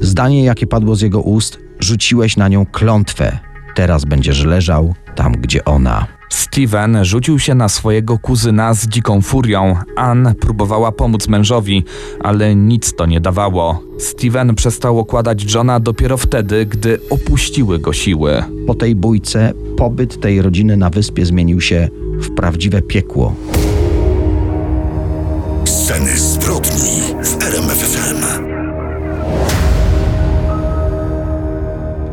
Zdanie, 0.00 0.44
jakie 0.44 0.66
padło 0.66 0.96
z 0.96 1.00
jego 1.00 1.20
ust, 1.20 1.58
rzuciłeś 1.80 2.36
na 2.36 2.48
nią 2.48 2.66
klątwę. 2.66 3.38
Teraz 3.74 4.04
będziesz 4.04 4.44
leżał 4.44 4.94
tam, 5.14 5.32
gdzie 5.32 5.64
ona. 5.64 6.19
Steven 6.30 7.04
rzucił 7.04 7.38
się 7.38 7.54
na 7.54 7.68
swojego 7.68 8.18
kuzyna 8.18 8.74
z 8.74 8.86
dziką 8.86 9.22
furią. 9.22 9.76
Ann 9.96 10.34
próbowała 10.40 10.92
pomóc 10.92 11.28
mężowi, 11.28 11.84
ale 12.20 12.54
nic 12.54 12.94
to 12.94 13.06
nie 13.06 13.20
dawało. 13.20 13.82
Steven 13.98 14.54
przestał 14.54 14.98
okładać 14.98 15.54
Johna 15.54 15.80
dopiero 15.80 16.16
wtedy, 16.16 16.66
gdy 16.66 17.00
opuściły 17.10 17.78
go 17.78 17.92
siły. 17.92 18.42
Po 18.66 18.74
tej 18.74 18.94
bójce 18.94 19.52
pobyt 19.76 20.20
tej 20.20 20.42
rodziny 20.42 20.76
na 20.76 20.90
wyspie 20.90 21.26
zmienił 21.26 21.60
się 21.60 21.88
w 22.20 22.34
prawdziwe 22.34 22.82
piekło. 22.82 23.34
Sceny 25.64 26.18
zbrodni 26.18 27.09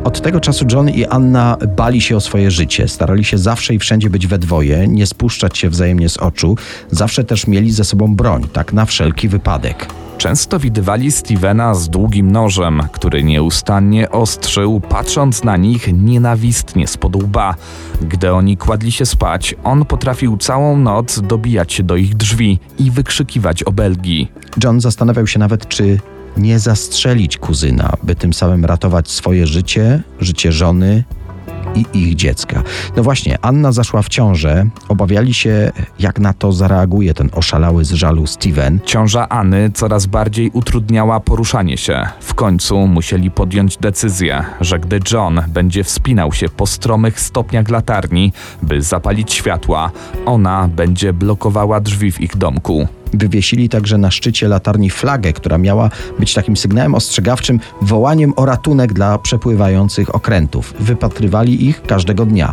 Od 0.08 0.20
tego 0.20 0.40
czasu 0.40 0.64
John 0.72 0.88
i 0.88 1.04
Anna 1.04 1.56
bali 1.76 2.00
się 2.00 2.16
o 2.16 2.20
swoje 2.20 2.50
życie, 2.50 2.88
starali 2.88 3.24
się 3.24 3.38
zawsze 3.38 3.74
i 3.74 3.78
wszędzie 3.78 4.10
być 4.10 4.26
we 4.26 4.38
dwoje, 4.38 4.88
nie 4.88 5.06
spuszczać 5.06 5.58
się 5.58 5.68
wzajemnie 5.68 6.08
z 6.08 6.16
oczu, 6.16 6.56
zawsze 6.90 7.24
też 7.24 7.46
mieli 7.46 7.72
ze 7.72 7.84
sobą 7.84 8.16
broń, 8.16 8.46
tak 8.52 8.72
na 8.72 8.84
wszelki 8.84 9.28
wypadek. 9.28 9.86
Często 10.18 10.58
widywali 10.58 11.12
Stevena 11.12 11.74
z 11.74 11.88
długim 11.88 12.32
nożem, 12.32 12.82
który 12.92 13.24
nieustannie 13.24 14.10
ostrzył, 14.10 14.80
patrząc 14.80 15.44
na 15.44 15.56
nich 15.56 15.88
nienawistnie 15.92 16.86
spod 16.86 17.16
łba. 17.16 17.54
Gdy 18.02 18.32
oni 18.32 18.56
kładli 18.56 18.92
się 18.92 19.06
spać, 19.06 19.54
on 19.64 19.84
potrafił 19.84 20.36
całą 20.36 20.76
noc 20.76 21.20
dobijać 21.20 21.72
się 21.72 21.82
do 21.82 21.96
ich 21.96 22.14
drzwi 22.14 22.58
i 22.78 22.90
wykrzykiwać 22.90 23.62
obelgi. 23.62 24.28
John 24.64 24.80
zastanawiał 24.80 25.26
się 25.26 25.38
nawet, 25.38 25.68
czy 25.68 25.98
nie 26.38 26.58
zastrzelić 26.58 27.38
kuzyna, 27.38 27.92
by 28.02 28.14
tym 28.14 28.32
samym 28.32 28.64
ratować 28.64 29.10
swoje 29.10 29.46
życie, 29.46 30.02
życie 30.20 30.52
żony 30.52 31.04
i 31.74 31.86
ich 31.98 32.14
dziecka. 32.14 32.62
No 32.96 33.02
właśnie, 33.02 33.38
Anna 33.42 33.72
zaszła 33.72 34.02
w 34.02 34.08
ciążę. 34.08 34.66
Obawiali 34.88 35.34
się, 35.34 35.72
jak 35.98 36.18
na 36.18 36.32
to 36.32 36.52
zareaguje 36.52 37.14
ten 37.14 37.30
oszalały 37.32 37.84
z 37.84 37.92
żalu 37.92 38.26
Steven. 38.26 38.80
Ciąża 38.84 39.28
Anny 39.28 39.70
coraz 39.74 40.06
bardziej 40.06 40.50
utrudniała 40.52 41.20
poruszanie 41.20 41.76
się. 41.76 42.06
W 42.20 42.34
końcu 42.34 42.86
musieli 42.86 43.30
podjąć 43.30 43.76
decyzję, 43.76 44.44
że 44.60 44.78
gdy 44.78 45.00
John 45.12 45.42
będzie 45.48 45.84
wspinał 45.84 46.32
się 46.32 46.48
po 46.48 46.66
stromych 46.66 47.20
stopniach 47.20 47.68
latarni, 47.68 48.32
by 48.62 48.82
zapalić 48.82 49.32
światła, 49.32 49.90
ona 50.26 50.68
będzie 50.68 51.12
blokowała 51.12 51.80
drzwi 51.80 52.12
w 52.12 52.20
ich 52.20 52.36
domku. 52.36 52.88
Wywiesili 53.12 53.68
także 53.68 53.98
na 53.98 54.10
szczycie 54.10 54.48
latarni 54.48 54.90
flagę, 54.90 55.32
która 55.32 55.58
miała 55.58 55.90
być 56.18 56.34
takim 56.34 56.56
sygnałem 56.56 56.94
ostrzegawczym, 56.94 57.60
wołaniem 57.82 58.32
o 58.36 58.46
ratunek 58.46 58.92
dla 58.92 59.18
przepływających 59.18 60.14
okrętów. 60.14 60.74
Wypatrywali 60.80 61.66
ich 61.66 61.82
każdego 61.82 62.26
dnia. 62.26 62.52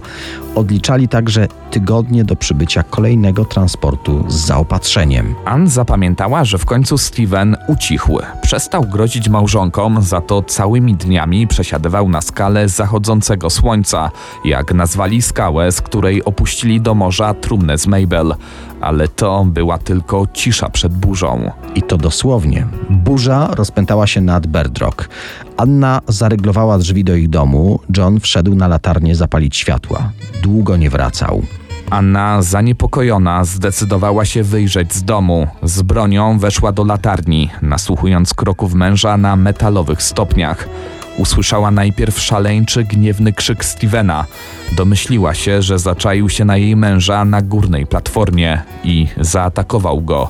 Odliczali 0.56 1.08
także 1.08 1.48
tygodnie 1.72 2.24
do 2.24 2.36
przybycia 2.36 2.84
kolejnego 2.84 3.46
transportu 3.46 4.26
z 4.28 4.46
zaopatrzeniem. 4.46 5.36
Ann 5.46 5.68
zapamiętała, 5.68 6.46
że 6.46 6.58
w 6.58 6.66
końcu 6.66 6.98
Steven 6.98 7.58
ucichł. 7.68 8.20
Przestał 8.42 8.84
grozić 8.84 9.30
małżonkom, 9.30 10.02
za 10.02 10.22
to 10.22 10.42
całymi 10.44 10.96
dniami 10.96 11.48
przesiadywał 11.48 12.10
na 12.10 12.22
skalę 12.22 12.70
zachodzącego 12.70 13.50
słońca, 13.50 14.12
jak 14.46 14.74
nazwali 14.74 15.22
skałę, 15.22 15.72
z 15.72 15.82
której 15.82 16.24
opuścili 16.24 16.82
do 16.82 16.96
morza 16.96 17.34
trumnę 17.34 17.78
z 17.78 17.88
Mabel. 17.88 18.36
Ale 18.82 19.08
to 19.08 19.46
była 19.46 19.78
tylko 19.78 20.28
cisza 20.46 20.70
przed 20.70 20.94
burzą. 20.94 21.52
I 21.76 21.84
to 21.84 21.98
dosłownie. 21.98 22.68
Burza 22.90 23.48
rozpętała 23.56 24.08
się 24.08 24.22
nad 24.22 24.48
Berdrock. 24.48 25.10
Anna 25.58 26.02
zaryglowała 26.08 26.78
drzwi 26.78 27.04
do 27.04 27.16
ich 27.16 27.30
domu. 27.30 27.80
John 27.98 28.20
wszedł 28.20 28.56
na 28.56 28.68
latarnię 28.68 29.16
zapalić 29.16 29.58
światła. 29.58 30.12
Długo 30.44 30.78
nie 30.78 30.90
wracał. 30.90 31.42
Anna, 31.90 32.42
zaniepokojona, 32.42 33.46
zdecydowała 33.46 34.26
się 34.26 34.44
wyjrzeć 34.44 34.94
z 34.94 35.04
domu. 35.04 35.48
Z 35.64 35.82
bronią 35.82 36.40
weszła 36.40 36.72
do 36.72 36.84
latarni, 36.84 37.50
nasłuchując 37.62 38.34
kroków 38.34 38.74
męża 38.74 39.18
na 39.18 39.36
metalowych 39.36 40.04
stopniach. 40.04 40.70
Usłyszała 41.18 41.72
najpierw 41.72 42.20
szaleńczy, 42.20 42.84
gniewny 42.84 43.34
krzyk 43.34 43.66
Stevena. 43.66 44.26
Domyśliła 44.78 45.34
się, 45.34 45.62
że 45.62 45.80
zaczaił 45.80 46.30
się 46.30 46.46
na 46.46 46.58
jej 46.58 46.76
męża 46.76 47.26
na 47.26 47.42
górnej 47.42 47.88
platformie 47.88 48.62
i 48.84 49.08
zaatakował 49.18 50.02
go. 50.02 50.30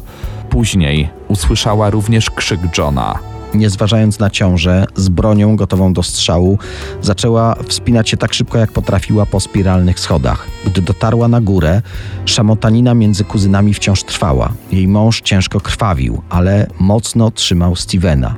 Później 0.50 1.10
usłyszała 1.28 1.90
również 1.90 2.30
krzyk 2.30 2.60
Johna. 2.78 3.35
Nie 3.54 3.70
zważając 3.70 4.20
na 4.20 4.30
ciążę, 4.30 4.86
z 4.96 5.10
bronią 5.10 5.56
gotową 5.56 5.94
do 5.94 6.04
strzału, 6.04 6.58
zaczęła 7.02 7.56
wspinać 7.68 8.10
się 8.10 8.18
tak 8.18 8.34
szybko, 8.34 8.58
jak 8.58 8.72
potrafiła 8.72 9.26
po 9.26 9.40
spiralnych 9.40 10.00
schodach. 10.00 10.48
Gdy 10.66 10.82
dotarła 10.82 11.28
na 11.28 11.42
górę, 11.42 11.82
szamotanina 12.26 12.94
między 12.94 13.24
kuzynami 13.24 13.74
wciąż 13.74 14.04
trwała. 14.04 14.54
Jej 14.72 14.88
mąż 14.88 15.22
ciężko 15.22 15.60
krwawił, 15.60 16.22
ale 16.30 16.68
mocno 16.80 17.32
trzymał 17.32 17.76
Stevena. 17.76 18.36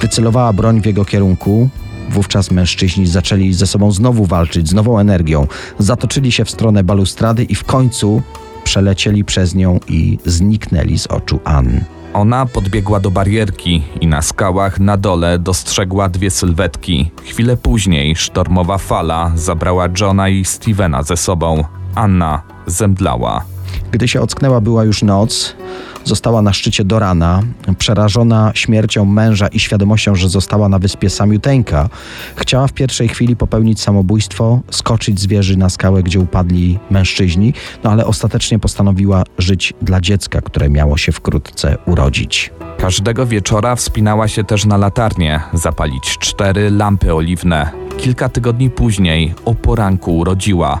Wycelowała 0.00 0.52
broń 0.52 0.80
w 0.80 0.86
jego 0.86 1.04
kierunku. 1.04 1.68
Wówczas 2.10 2.50
mężczyźni 2.50 3.06
zaczęli 3.06 3.52
ze 3.52 3.66
sobą 3.66 3.92
znowu 3.92 4.24
walczyć, 4.24 4.68
z 4.68 4.74
nową 4.74 4.98
energią. 4.98 5.46
Zatoczyli 5.78 6.32
się 6.32 6.44
w 6.44 6.50
stronę 6.50 6.84
balustrady 6.84 7.44
i 7.44 7.54
w 7.54 7.64
końcu 7.64 8.22
przelecieli 8.64 9.24
przez 9.24 9.54
nią 9.54 9.80
i 9.88 10.18
zniknęli 10.24 10.98
z 10.98 11.06
oczu 11.06 11.40
Ann. 11.44 11.99
Ona 12.14 12.46
podbiegła 12.46 13.00
do 13.00 13.10
barierki 13.10 13.82
i 14.00 14.06
na 14.06 14.22
skałach 14.22 14.80
na 14.80 14.96
dole 14.96 15.38
dostrzegła 15.38 16.08
dwie 16.08 16.30
sylwetki. 16.30 17.10
Chwilę 17.24 17.56
później 17.56 18.16
sztormowa 18.16 18.78
fala 18.78 19.32
zabrała 19.34 19.88
Johna 20.00 20.28
i 20.28 20.44
Stevena 20.44 21.02
ze 21.02 21.16
sobą. 21.16 21.64
Anna 21.94 22.42
zemdlała. 22.66 23.49
Gdy 23.92 24.08
się 24.08 24.20
ocknęła, 24.20 24.60
była 24.60 24.84
już 24.84 25.02
noc. 25.02 25.56
Została 26.04 26.42
na 26.42 26.52
szczycie 26.52 26.84
do 26.84 26.98
rana. 26.98 27.42
Przerażona 27.78 28.52
śmiercią 28.54 29.04
męża 29.04 29.48
i 29.48 29.60
świadomością, 29.60 30.14
że 30.14 30.28
została 30.28 30.68
na 30.68 30.78
wyspie 30.78 31.10
samiuteńka, 31.10 31.88
chciała 32.36 32.66
w 32.66 32.72
pierwszej 32.72 33.08
chwili 33.08 33.36
popełnić 33.36 33.80
samobójstwo, 33.80 34.60
skoczyć 34.70 35.20
z 35.20 35.26
wieży 35.26 35.56
na 35.56 35.70
skałę, 35.70 36.02
gdzie 36.02 36.20
upadli 36.20 36.78
mężczyźni, 36.90 37.54
no 37.84 37.90
ale 37.90 38.06
ostatecznie 38.06 38.58
postanowiła 38.58 39.22
żyć 39.38 39.74
dla 39.82 40.00
dziecka, 40.00 40.40
które 40.40 40.68
miało 40.68 40.96
się 40.96 41.12
wkrótce 41.12 41.76
urodzić. 41.86 42.50
Każdego 42.78 43.26
wieczora 43.26 43.76
wspinała 43.76 44.28
się 44.28 44.44
też 44.44 44.64
na 44.64 44.76
latarnię, 44.76 45.40
zapalić 45.52 46.18
cztery 46.18 46.70
lampy 46.70 47.14
oliwne. 47.14 47.70
Kilka 47.98 48.28
tygodni 48.28 48.70
później, 48.70 49.34
o 49.44 49.54
poranku, 49.54 50.18
urodziła. 50.18 50.80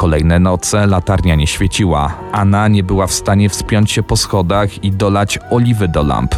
Kolejne 0.00 0.38
noce 0.38 0.86
latarnia 0.86 1.34
nie 1.34 1.46
świeciła. 1.46 2.14
Anna 2.32 2.68
nie 2.68 2.82
była 2.82 3.06
w 3.06 3.12
stanie 3.12 3.48
wspiąć 3.48 3.92
się 3.92 4.02
po 4.02 4.16
schodach 4.16 4.84
i 4.84 4.92
dolać 4.92 5.38
oliwy 5.50 5.88
do 5.88 6.02
lamp. 6.02 6.34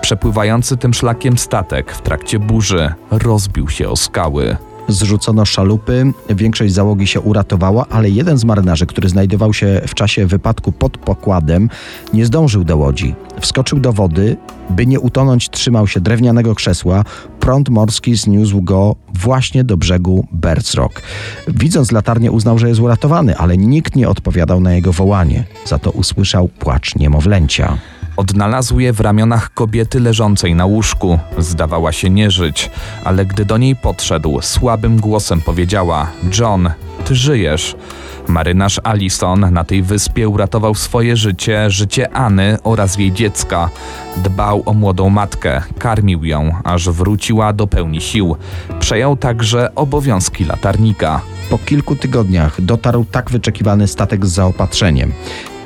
Przepływający 0.00 0.76
tym 0.76 0.94
szlakiem 0.94 1.38
statek 1.38 1.92
w 1.92 2.02
trakcie 2.02 2.38
burzy 2.38 2.92
rozbił 3.10 3.68
się 3.68 3.88
o 3.88 3.96
skały. 3.96 4.56
Zrzucono 4.90 5.44
szalupy, 5.44 6.12
większość 6.30 6.72
załogi 6.72 7.06
się 7.06 7.20
uratowała, 7.20 7.86
ale 7.90 8.10
jeden 8.10 8.38
z 8.38 8.44
marynarzy, 8.44 8.86
który 8.86 9.08
znajdował 9.08 9.54
się 9.54 9.80
w 9.86 9.94
czasie 9.94 10.26
wypadku 10.26 10.72
pod 10.72 10.98
pokładem, 10.98 11.68
nie 12.12 12.26
zdążył 12.26 12.64
do 12.64 12.76
łodzi. 12.76 13.14
Wskoczył 13.40 13.80
do 13.80 13.92
wody, 13.92 14.36
by 14.70 14.86
nie 14.86 15.00
utonąć, 15.00 15.50
trzymał 15.50 15.86
się 15.86 16.00
drewnianego 16.00 16.54
krzesła. 16.54 17.04
Prąd 17.40 17.68
morski 17.68 18.16
zniósł 18.16 18.62
go 18.62 18.96
właśnie 19.14 19.64
do 19.64 19.76
brzegu 19.76 20.26
Birds 20.32 20.74
Rock. 20.74 21.02
Widząc 21.48 21.92
latarnię, 21.92 22.32
uznał, 22.32 22.58
że 22.58 22.68
jest 22.68 22.80
uratowany, 22.80 23.36
ale 23.36 23.56
nikt 23.56 23.96
nie 23.96 24.08
odpowiadał 24.08 24.60
na 24.60 24.74
jego 24.74 24.92
wołanie. 24.92 25.44
Za 25.66 25.78
to 25.78 25.90
usłyszał 25.90 26.48
płacz 26.48 26.96
niemowlęcia. 26.96 27.78
Odnalazł 28.20 28.78
je 28.78 28.92
w 28.92 29.00
ramionach 29.00 29.54
kobiety 29.54 30.00
leżącej 30.00 30.54
na 30.54 30.66
łóżku. 30.66 31.18
Zdawała 31.38 31.92
się 31.92 32.10
nie 32.10 32.30
żyć, 32.30 32.70
ale 33.04 33.26
gdy 33.26 33.44
do 33.44 33.58
niej 33.58 33.76
podszedł, 33.76 34.38
słabym 34.42 34.96
głosem 34.96 35.40
powiedziała: 35.40 36.10
John, 36.38 36.70
ty 37.04 37.14
żyjesz. 37.14 37.76
Marynarz 38.28 38.80
Allison 38.84 39.52
na 39.52 39.64
tej 39.64 39.82
wyspie 39.82 40.28
uratował 40.28 40.74
swoje 40.74 41.16
życie, 41.16 41.70
życie 41.70 42.12
Anny 42.12 42.58
oraz 42.64 42.98
jej 42.98 43.12
dziecka. 43.12 43.70
Dbał 44.16 44.62
o 44.66 44.74
młodą 44.74 45.10
matkę, 45.10 45.62
karmił 45.78 46.24
ją, 46.24 46.52
aż 46.64 46.88
wróciła 46.88 47.52
do 47.52 47.66
pełni 47.66 48.00
sił. 48.00 48.36
Przejął 48.80 49.16
także 49.16 49.74
obowiązki 49.74 50.44
latarnika. 50.44 51.20
Po 51.50 51.58
kilku 51.58 51.96
tygodniach 51.96 52.60
dotarł 52.60 53.04
tak 53.04 53.30
wyczekiwany 53.30 53.88
statek 53.88 54.26
z 54.26 54.30
zaopatrzeniem. 54.30 55.12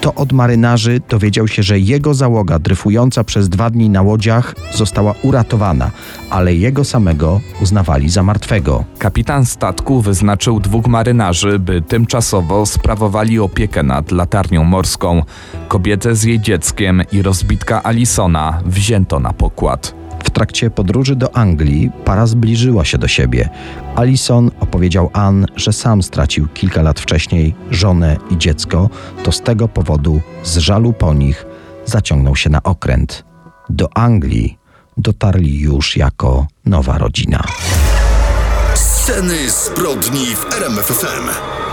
To 0.04 0.14
od 0.14 0.32
marynarzy 0.32 1.00
dowiedział 1.08 1.48
się, 1.48 1.62
że 1.62 1.78
jego 1.78 2.14
załoga 2.14 2.58
dryfująca 2.58 3.24
przez 3.24 3.48
dwa 3.48 3.70
dni 3.70 3.90
na 3.90 4.02
łodziach 4.02 4.54
została 4.74 5.14
uratowana, 5.22 5.90
ale 6.30 6.54
jego 6.54 6.84
samego 6.84 7.40
uznawali 7.62 8.08
za 8.08 8.22
martwego. 8.22 8.84
Kapitan 8.98 9.46
statku 9.46 10.00
wyznaczył 10.00 10.60
dwóch 10.60 10.86
marynarzy, 10.86 11.58
by 11.58 11.82
tymczasowo 11.82 12.66
sprawowali 12.66 13.38
opiekę 13.38 13.82
nad 13.82 14.10
latarnią 14.10 14.64
morską. 14.64 15.22
Kobietę 15.68 16.14
z 16.14 16.22
jej 16.24 16.40
dzieckiem 16.40 17.02
i 17.12 17.22
rozbitka 17.22 17.82
Alisona 17.82 18.60
wzięto 18.66 19.20
na 19.20 19.32
pokład. 19.32 20.03
Trakcie 20.34 20.70
podróży 20.70 21.16
do 21.16 21.36
Anglii 21.36 21.90
para 22.04 22.26
zbliżyła 22.26 22.84
się 22.84 22.98
do 22.98 23.08
siebie. 23.08 23.48
Alison 23.96 24.50
opowiedział 24.60 25.10
Ann, 25.12 25.46
że 25.56 25.72
sam 25.72 26.02
stracił 26.02 26.48
kilka 26.48 26.82
lat 26.82 27.00
wcześniej 27.00 27.54
żonę 27.70 28.16
i 28.30 28.38
dziecko, 28.38 28.90
to 29.24 29.32
z 29.32 29.40
tego 29.40 29.68
powodu, 29.68 30.20
z 30.42 30.56
żalu 30.56 30.92
po 30.92 31.14
nich, 31.14 31.46
zaciągnął 31.84 32.36
się 32.36 32.50
na 32.50 32.62
okręt. 32.62 33.24
Do 33.68 33.96
Anglii 33.96 34.58
dotarli 34.96 35.60
już 35.60 35.96
jako 35.96 36.46
nowa 36.64 36.98
rodzina. 36.98 37.44
Sceny 38.74 39.50
zbrodni 39.50 40.26
w 40.26 40.54
RMFFM. 40.56 41.63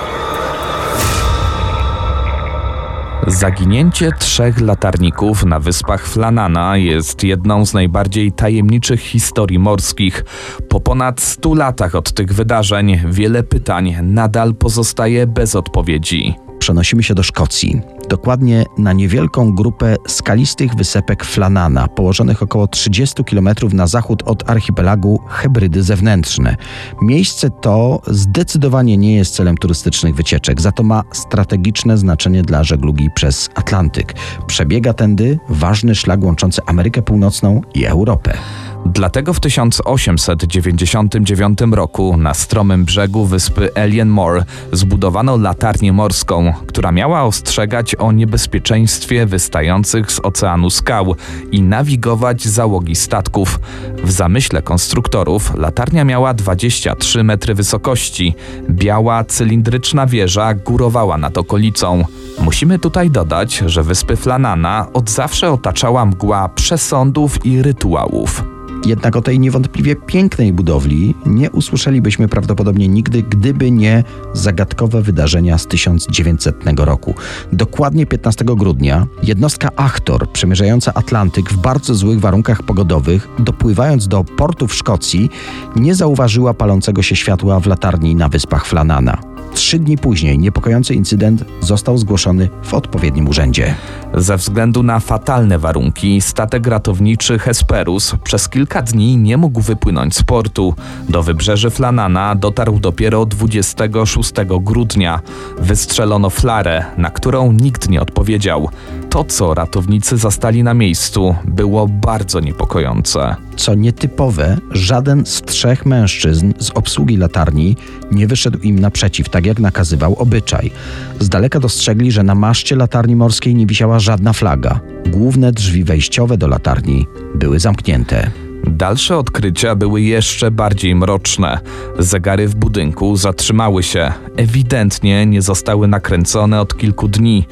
Zaginięcie 3.27 4.11
trzech 4.19 4.61
latarników 4.61 5.45
na 5.45 5.59
wyspach 5.59 6.07
Flanana 6.07 6.77
jest 6.77 7.23
jedną 7.23 7.65
z 7.65 7.73
najbardziej 7.73 8.31
tajemniczych 8.31 9.01
historii 9.01 9.59
morskich. 9.59 10.25
Po 10.69 10.79
ponad 10.79 11.21
100 11.21 11.53
latach 11.53 11.95
od 11.95 12.13
tych 12.13 12.33
wydarzeń 12.33 12.99
wiele 13.05 13.43
pytań 13.43 13.95
nadal 14.03 14.55
pozostaje 14.55 15.27
bez 15.27 15.55
odpowiedzi. 15.55 16.35
Przenosimy 16.59 17.03
się 17.03 17.15
do 17.15 17.23
Szkocji, 17.23 17.81
dokładnie 18.11 18.65
na 18.77 18.93
niewielką 18.93 19.55
grupę 19.55 19.95
skalistych 20.07 20.75
wysepek 20.75 21.23
Flanana, 21.23 21.87
położonych 21.87 22.43
około 22.43 22.67
30 22.67 23.23
km 23.23 23.49
na 23.73 23.87
zachód 23.87 24.23
od 24.25 24.49
archipelagu 24.49 25.19
Hebrydy 25.27 25.83
Zewnętrzne. 25.83 26.55
Miejsce 27.01 27.49
to 27.49 28.01
zdecydowanie 28.07 28.97
nie 28.97 29.15
jest 29.15 29.35
celem 29.35 29.57
turystycznych 29.57 30.15
wycieczek, 30.15 30.61
za 30.61 30.71
to 30.71 30.83
ma 30.83 31.03
strategiczne 31.11 31.97
znaczenie 31.97 32.43
dla 32.43 32.63
żeglugi 32.63 33.09
przez 33.15 33.49
Atlantyk. 33.55 34.13
Przebiega 34.47 34.93
tędy 34.93 35.39
ważny 35.49 35.95
szlak 35.95 36.23
łączący 36.23 36.61
Amerykę 36.65 37.01
Północną 37.01 37.61
i 37.73 37.85
Europę. 37.85 38.37
Dlatego 38.85 39.33
w 39.33 39.39
1899 39.39 41.59
roku 41.71 42.17
na 42.17 42.33
stromym 42.33 42.85
brzegu 42.85 43.25
wyspy 43.25 43.69
Alien 43.75 44.09
Moor 44.09 44.43
zbudowano 44.71 45.37
latarnię 45.37 45.93
morską, 45.93 46.53
która 46.67 46.91
miała 46.91 47.23
ostrzegać 47.23 47.95
o 47.95 48.11
niebezpieczeństwie 48.11 49.25
wystających 49.25 50.11
z 50.11 50.19
oceanu 50.19 50.69
skał 50.69 51.15
i 51.51 51.61
nawigować 51.61 52.43
załogi 52.43 52.95
statków. 52.95 53.59
W 54.03 54.11
zamyśle 54.11 54.61
konstruktorów 54.61 55.55
latarnia 55.55 56.03
miała 56.03 56.33
23 56.33 57.23
metry 57.23 57.53
wysokości. 57.53 58.35
Biała, 58.69 59.23
cylindryczna 59.23 60.07
wieża 60.07 60.53
górowała 60.53 61.17
nad 61.17 61.37
okolicą. 61.37 62.03
Musimy 62.39 62.79
tutaj 62.79 63.09
dodać, 63.09 63.63
że 63.65 63.83
wyspy 63.83 64.15
Flanana 64.15 64.87
od 64.93 65.09
zawsze 65.09 65.51
otaczała 65.51 66.05
mgła 66.05 66.49
przesądów 66.49 67.45
i 67.45 67.61
rytuałów. 67.61 68.43
Jednak 68.85 69.15
o 69.15 69.21
tej 69.21 69.39
niewątpliwie 69.39 69.95
pięknej 69.95 70.53
budowli 70.53 71.15
nie 71.25 71.51
usłyszelibyśmy 71.51 72.27
prawdopodobnie 72.27 72.87
nigdy, 72.87 73.23
gdyby 73.23 73.71
nie 73.71 74.03
zagadkowe 74.33 75.01
wydarzenia 75.01 75.57
z 75.57 75.67
1900 75.67 76.55
roku. 76.77 77.15
Dokładnie 77.53 78.05
15 78.05 78.45
grudnia 78.45 79.07
jednostka 79.23 79.69
Achtor, 79.75 80.31
przemierzająca 80.31 80.93
Atlantyk 80.93 81.49
w 81.49 81.57
bardzo 81.57 81.95
złych 81.95 82.19
warunkach 82.19 82.63
pogodowych, 82.63 83.27
dopływając 83.39 84.07
do 84.07 84.23
portu 84.23 84.67
w 84.67 84.75
Szkocji, 84.75 85.29
nie 85.75 85.95
zauważyła 85.95 86.53
palącego 86.53 87.01
się 87.01 87.15
światła 87.15 87.59
w 87.59 87.65
latarni 87.65 88.15
na 88.15 88.29
wyspach 88.29 88.65
Flanana. 88.65 89.31
Trzy 89.53 89.79
dni 89.79 89.97
później 89.97 90.39
niepokojący 90.39 90.93
incydent 90.93 91.45
został 91.61 91.97
zgłoszony 91.97 92.49
w 92.63 92.73
odpowiednim 92.73 93.27
urzędzie. 93.27 93.75
Ze 94.13 94.37
względu 94.37 94.83
na 94.83 94.99
fatalne 94.99 95.59
warunki, 95.59 96.21
statek 96.21 96.67
ratowniczy 96.67 97.39
Hesperus 97.39 98.15
przez 98.23 98.49
kilka 98.49 98.70
dni 98.79 99.17
nie 99.17 99.37
mógł 99.37 99.61
wypłynąć 99.61 100.15
z 100.15 100.23
portu. 100.23 100.75
Do 101.09 101.23
wybrzeży 101.23 101.69
Flanana 101.69 102.35
dotarł 102.35 102.79
dopiero 102.79 103.25
26 103.25 104.33
grudnia. 104.61 105.19
Wystrzelono 105.59 106.29
flarę, 106.29 106.85
na 106.97 107.09
którą 107.09 107.51
nikt 107.51 107.89
nie 107.89 108.01
odpowiedział. 108.01 108.69
To, 109.09 109.23
co 109.23 109.53
ratownicy 109.53 110.17
zastali 110.17 110.63
na 110.63 110.73
miejscu, 110.73 111.35
było 111.45 111.87
bardzo 111.87 112.39
niepokojące. 112.39 113.35
Co 113.55 113.75
nietypowe, 113.75 114.57
żaden 114.71 115.25
z 115.25 115.41
trzech 115.41 115.85
mężczyzn 115.85 116.53
z 116.59 116.69
obsługi 116.69 117.17
latarni 117.17 117.77
nie 118.11 118.27
wyszedł 118.27 118.59
im 118.59 118.79
naprzeciw, 118.79 119.29
tak 119.29 119.45
jak 119.45 119.59
nakazywał 119.59 120.15
obyczaj. 120.15 120.71
Z 121.19 121.29
daleka 121.29 121.59
dostrzegli, 121.59 122.11
że 122.11 122.23
na 122.23 122.35
maszcie 122.35 122.75
latarni 122.75 123.15
morskiej 123.15 123.55
nie 123.55 123.65
wisiała 123.65 123.99
żadna 123.99 124.33
flaga. 124.33 124.79
Główne 125.05 125.51
drzwi 125.51 125.83
wejściowe 125.83 126.37
do 126.37 126.47
latarni 126.47 127.07
były 127.35 127.59
zamknięte. 127.59 128.31
Dalsze 128.67 129.17
odkrycia 129.17 129.75
były 129.75 130.01
jeszcze 130.01 130.51
bardziej 130.51 130.95
mroczne. 130.95 131.59
Zegary 131.99 132.47
w 132.47 132.55
budynku 132.55 133.15
zatrzymały 133.15 133.83
się. 133.83 134.13
Ewidentnie 134.37 135.25
nie 135.25 135.41
zostały 135.41 135.87
nakręcone 135.87 136.61
od 136.61 136.77
kilku 136.77 137.07
dni. 137.07 137.47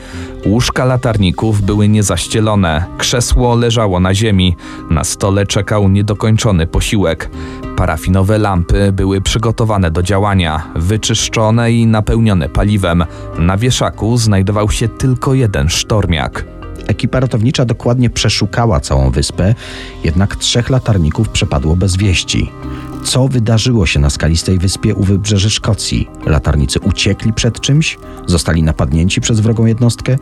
Łóżka 0.45 0.85
latarników 0.85 1.61
były 1.61 1.87
niezaścielone. 1.87 2.85
Krzesło 2.97 3.55
leżało 3.55 3.99
na 3.99 4.13
ziemi. 4.13 4.55
Na 4.89 5.03
stole 5.03 5.45
czekał 5.45 5.89
niedokończony 5.89 6.67
posiłek. 6.67 7.29
Parafinowe 7.77 8.37
lampy 8.37 8.91
były 8.91 9.21
przygotowane 9.21 9.91
do 9.91 10.03
działania, 10.03 10.67
wyczyszczone 10.75 11.71
i 11.71 11.87
napełnione 11.87 12.49
paliwem. 12.49 13.05
Na 13.39 13.57
wieszaku 13.57 14.17
znajdował 14.17 14.69
się 14.71 14.87
tylko 14.87 15.33
jeden 15.33 15.69
sztormiak. 15.69 16.58
Ekipa 16.89 17.19
ratownicza 17.19 17.65
dokładnie 17.65 18.09
przeszukała 18.09 18.79
całą 18.79 19.11
wyspę, 19.11 19.55
jednak 20.03 20.35
trzech 20.35 20.69
latarników 20.69 21.29
przepadło 21.29 21.75
bez 21.75 21.97
wieści. 21.97 22.51
Co 23.03 23.27
wydarzyło 23.27 23.85
się 23.85 23.99
na 23.99 24.09
skalistej 24.09 24.57
wyspie 24.57 24.95
u 24.95 25.03
wybrzeży 25.03 25.49
Szkocji? 25.49 26.09
Latarnicy 26.25 26.79
uciekli 26.79 27.33
przed 27.33 27.61
czymś? 27.61 27.97
Zostali 28.25 28.63
napadnięci 28.63 29.21
przez 29.21 29.39
wrogą 29.39 29.65
jednostkę? 29.65 30.15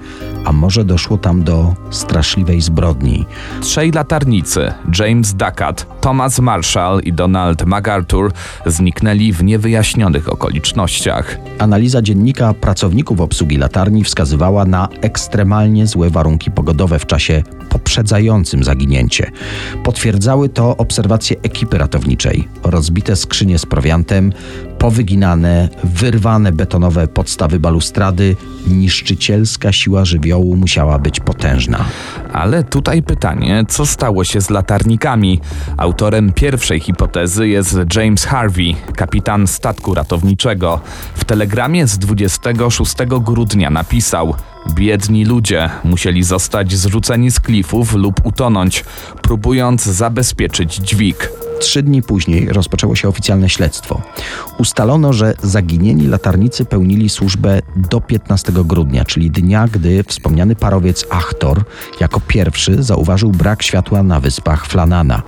A 0.45 0.51
może 0.51 0.85
doszło 0.85 1.17
tam 1.17 1.43
do 1.43 1.75
straszliwej 1.89 2.61
zbrodni? 2.61 3.25
Trzej 3.61 3.91
latarnicy, 3.91 4.73
James 4.99 5.33
Ducat, 5.33 6.01
Thomas 6.01 6.39
Marshall 6.39 6.99
i 7.03 7.13
Donald 7.13 7.65
MacArthur, 7.65 8.31
zniknęli 8.65 9.33
w 9.33 9.43
niewyjaśnionych 9.43 10.33
okolicznościach. 10.33 11.37
Analiza 11.59 12.01
dziennika 12.01 12.53
pracowników 12.53 13.21
obsługi 13.21 13.57
latarni 13.57 14.03
wskazywała 14.03 14.65
na 14.65 14.87
ekstremalnie 15.01 15.87
złe 15.87 16.09
warunki 16.09 16.51
pogodowe 16.51 16.99
w 16.99 17.05
czasie 17.05 17.43
poprzedzającym 17.69 18.63
zaginięcie. 18.63 19.31
Potwierdzały 19.83 20.49
to 20.49 20.77
obserwacje 20.77 21.35
ekipy 21.43 21.77
ratowniczej. 21.77 22.47
Rozbite 22.69 23.15
skrzynie 23.15 23.59
z 23.59 23.65
prowiantem, 23.65 24.33
powyginane, 24.77 25.69
wyrwane 25.83 26.51
betonowe 26.51 27.07
podstawy 27.07 27.59
balustrady, 27.59 28.35
niszczycielska 28.67 29.71
siła 29.71 30.05
żywiołu 30.05 30.55
musiała 30.55 30.99
być 30.99 31.19
potężna. 31.19 31.85
Ale 32.33 32.63
tutaj 32.63 33.03
pytanie, 33.03 33.63
co 33.67 33.85
stało 33.85 34.23
się 34.23 34.41
z 34.41 34.49
latarnikami? 34.49 35.39
Autorem 35.77 36.33
pierwszej 36.33 36.79
hipotezy 36.79 37.47
jest 37.47 37.77
James 37.95 38.25
Harvey, 38.25 38.75
kapitan 38.95 39.47
statku 39.47 39.93
ratowniczego. 39.93 40.81
W 41.15 41.25
telegramie 41.25 41.87
z 41.87 41.97
26 41.97 42.95
grudnia 43.21 43.69
napisał: 43.69 44.35
Biedni 44.75 45.25
ludzie 45.25 45.69
musieli 45.83 46.23
zostać 46.23 46.75
zrzuceni 46.75 47.31
z 47.31 47.39
klifów 47.39 47.93
lub 47.93 48.25
utonąć, 48.25 48.85
próbując 49.21 49.83
zabezpieczyć 49.83 50.75
dźwig. 50.75 51.46
Trzy 51.59 51.83
dni 51.83 52.01
później 52.01 52.49
rozpoczęło 52.49 52.95
się 52.95 53.07
oficjalne 53.07 53.49
śledztwo. 53.49 54.01
Ustalono, 54.59 55.13
że 55.13 55.33
zaginieni 55.43 56.07
latarnicy 56.07 56.65
pełnili 56.65 57.09
służbę 57.09 57.61
do 57.75 58.01
15 58.01 58.51
grudnia, 58.51 59.05
czyli 59.05 59.31
dnia, 59.31 59.67
gdy 59.67 60.03
wspomniany 60.03 60.55
parowiec 60.55 61.05
Achtor 61.09 61.63
jako 61.99 62.19
pierwszy 62.27 62.83
zauważył 62.83 63.31
brak 63.31 63.63
światła 63.63 64.03
na 64.03 64.19
wyspach 64.19 64.67
Flanana. 64.67 65.21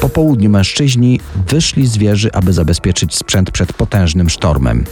Po 0.00 0.08
południu 0.08 0.50
mężczyźni 0.50 1.20
wyszli 1.48 1.86
z 1.86 1.96
wieży, 1.96 2.32
aby 2.32 2.52
zabezpieczyć 2.52 3.14
sprzęt 3.14 3.50
przed 3.50 3.72
potężnym 3.72 4.30
sztormem. 4.30 4.84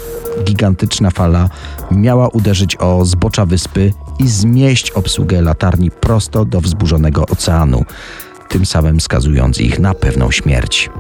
Gigantyczna 0.45 1.11
fala 1.11 1.49
miała 1.91 2.29
uderzyć 2.29 2.77
o 2.77 3.05
zbocza 3.05 3.47
wyspy 3.47 3.93
i 4.19 4.29
zmieść 4.29 4.91
obsługę 4.91 5.43
latarni 5.43 5.91
prosto 5.91 6.45
do 6.45 6.61
wzburzonego 6.61 7.27
oceanu, 7.27 7.85
tym 8.55 8.67
samym 8.67 9.01
skazując 9.01 9.61
ich 9.61 9.79
na 9.79 9.95
pewną 9.95 10.31
śmierć. 10.31 10.91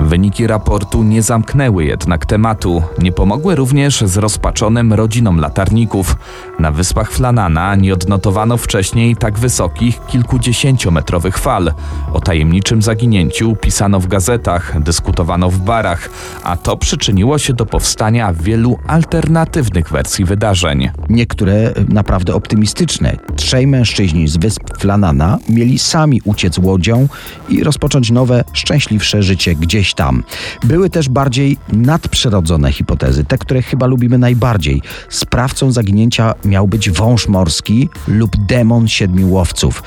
Wyniki 0.00 0.46
raportu 0.46 1.02
nie 1.02 1.22
zamknęły 1.22 1.84
jednak 1.84 2.26
tematu. 2.26 2.82
Nie 2.98 3.12
pomogły 3.12 3.54
również 3.54 4.00
zrozpaczonym 4.00 4.92
rodzinom 4.92 5.40
latarników. 5.40 6.16
Na 6.58 6.72
wyspach 6.72 7.10
Flanana 7.10 7.74
nie 7.74 7.94
odnotowano 7.94 8.56
wcześniej 8.56 9.16
tak 9.16 9.38
wysokich, 9.38 10.00
kilkudziesięciometrowych 10.06 11.38
fal. 11.38 11.72
O 12.12 12.20
tajemniczym 12.20 12.82
zaginięciu 12.82 13.56
pisano 13.56 14.00
w 14.00 14.06
gazetach, 14.06 14.82
dyskutowano 14.82 15.50
w 15.50 15.58
barach, 15.58 16.10
a 16.44 16.56
to 16.56 16.76
przyczyniło 16.76 17.38
się 17.38 17.52
do 17.52 17.66
powstania 17.66 18.32
wielu 18.32 18.78
alternatywnych 18.86 19.90
wersji 19.90 20.24
wydarzeń. 20.24 20.90
Niektóre 21.08 21.72
naprawdę 21.88 22.34
optymistyczne. 22.34 23.16
Trzej 23.36 23.66
mężczyźni 23.66 24.28
z 24.28 24.36
wysp 24.36 24.62
Flanana 24.78 25.38
mieli 25.48 25.78
sami 25.78 26.20
uciec 26.24 26.58
łodzią 26.58 27.08
i 27.48 27.64
rozpocząć 27.64 28.10
nowe, 28.10 28.44
szczęśliwsze 28.52 29.22
życie 29.22 29.54
gdzieś 29.54 29.87
tam. 29.94 30.22
Były 30.64 30.90
też 30.90 31.08
bardziej 31.08 31.56
nadprzyrodzone 31.72 32.72
hipotezy, 32.72 33.24
te, 33.24 33.38
które 33.38 33.62
chyba 33.62 33.86
lubimy 33.86 34.18
najbardziej. 34.18 34.82
Sprawcą 35.08 35.72
zaginięcia 35.72 36.34
miał 36.44 36.68
być 36.68 36.90
wąż 36.90 37.28
morski 37.28 37.88
lub 38.08 38.36
demon 38.46 38.88
siedmiu 38.88 39.30
łowców. 39.30 39.82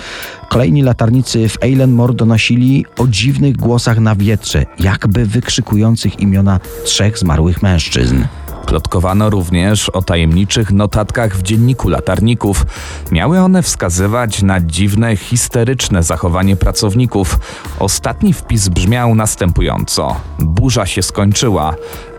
Kolejni 0.50 0.82
latarnicy 0.82 1.50
w 1.50 1.64
Eilenmore 1.64 2.14
donosili 2.14 2.86
o 2.98 3.08
dziwnych 3.08 3.58
głosach 3.58 4.00
na 4.00 4.16
wietrze, 4.16 4.66
jakby 4.80 5.26
wykrzykujących 5.26 6.20
imiona 6.20 6.60
trzech 6.86 7.18
zmarłych 7.18 7.64
mężczyzn. 7.64 8.24
Plotkowano 8.65 9.30
również 9.30 9.89
o 9.89 10.02
tajemniczych 10.02 10.71
notatkach 10.71 11.38
w 11.38 11.41
dzienniku 11.41 11.89
latarników. 11.89 12.65
Miały 13.12 13.39
one 13.39 13.63
wskazywać 13.63 14.41
na 14.41 14.62
dziwne, 14.62 15.15
histeryczne 15.15 16.04
zachowanie 16.04 16.56
pracowników. 16.56 17.39
Ostatni 17.80 18.34
wpis 18.34 18.69
brzmiał 18.69 19.15
następująco: 19.15 20.15
Burza 20.39 20.86
się 20.86 21.02
skończyła. 21.02 21.76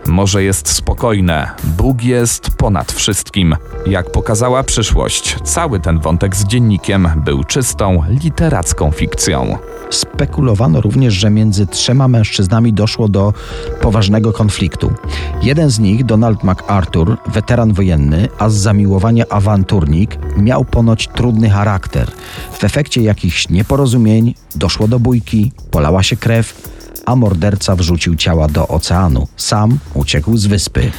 Morze 0.07 0.43
jest 0.43 0.69
spokojne, 0.69 1.49
Bóg 1.63 2.03
jest 2.03 2.49
ponad 2.57 2.91
wszystkim. 2.91 3.55
Jak 3.85 4.11
pokazała 4.11 4.63
przyszłość, 4.63 5.37
cały 5.43 5.79
ten 5.79 5.99
wątek 5.99 6.35
z 6.35 6.45
dziennikiem 6.45 7.07
był 7.25 7.43
czystą, 7.43 8.03
literacką 8.23 8.91
fikcją. 8.91 9.57
Spekulowano 9.89 10.81
również, 10.81 11.13
że 11.13 11.29
między 11.29 11.67
trzema 11.67 12.07
mężczyznami 12.07 12.73
doszło 12.73 13.07
do 13.07 13.33
poważnego 13.81 14.33
konfliktu. 14.33 14.93
Jeden 15.41 15.69
z 15.69 15.79
nich, 15.79 16.05
Donald 16.05 16.43
MacArthur, 16.43 17.17
weteran 17.27 17.73
wojenny, 17.73 18.27
a 18.39 18.49
z 18.49 18.53
zamiłowania 18.53 19.25
awanturnik, 19.29 20.17
miał 20.37 20.65
ponoć 20.65 21.07
trudny 21.07 21.49
charakter. 21.49 22.11
W 22.51 22.63
efekcie 22.63 23.01
jakichś 23.01 23.49
nieporozumień 23.49 24.35
doszło 24.55 24.87
do 24.87 24.99
bójki, 24.99 25.51
polała 25.71 26.03
się 26.03 26.15
krew, 26.15 26.72
a 27.05 27.15
morderca 27.15 27.75
wrzucił 27.75 28.15
ciała 28.15 28.47
do 28.47 28.67
oceanu. 28.67 29.27
Sam 29.37 29.77
uciekł 29.93 30.37
z 30.37 30.45
wyspy. 30.45 30.91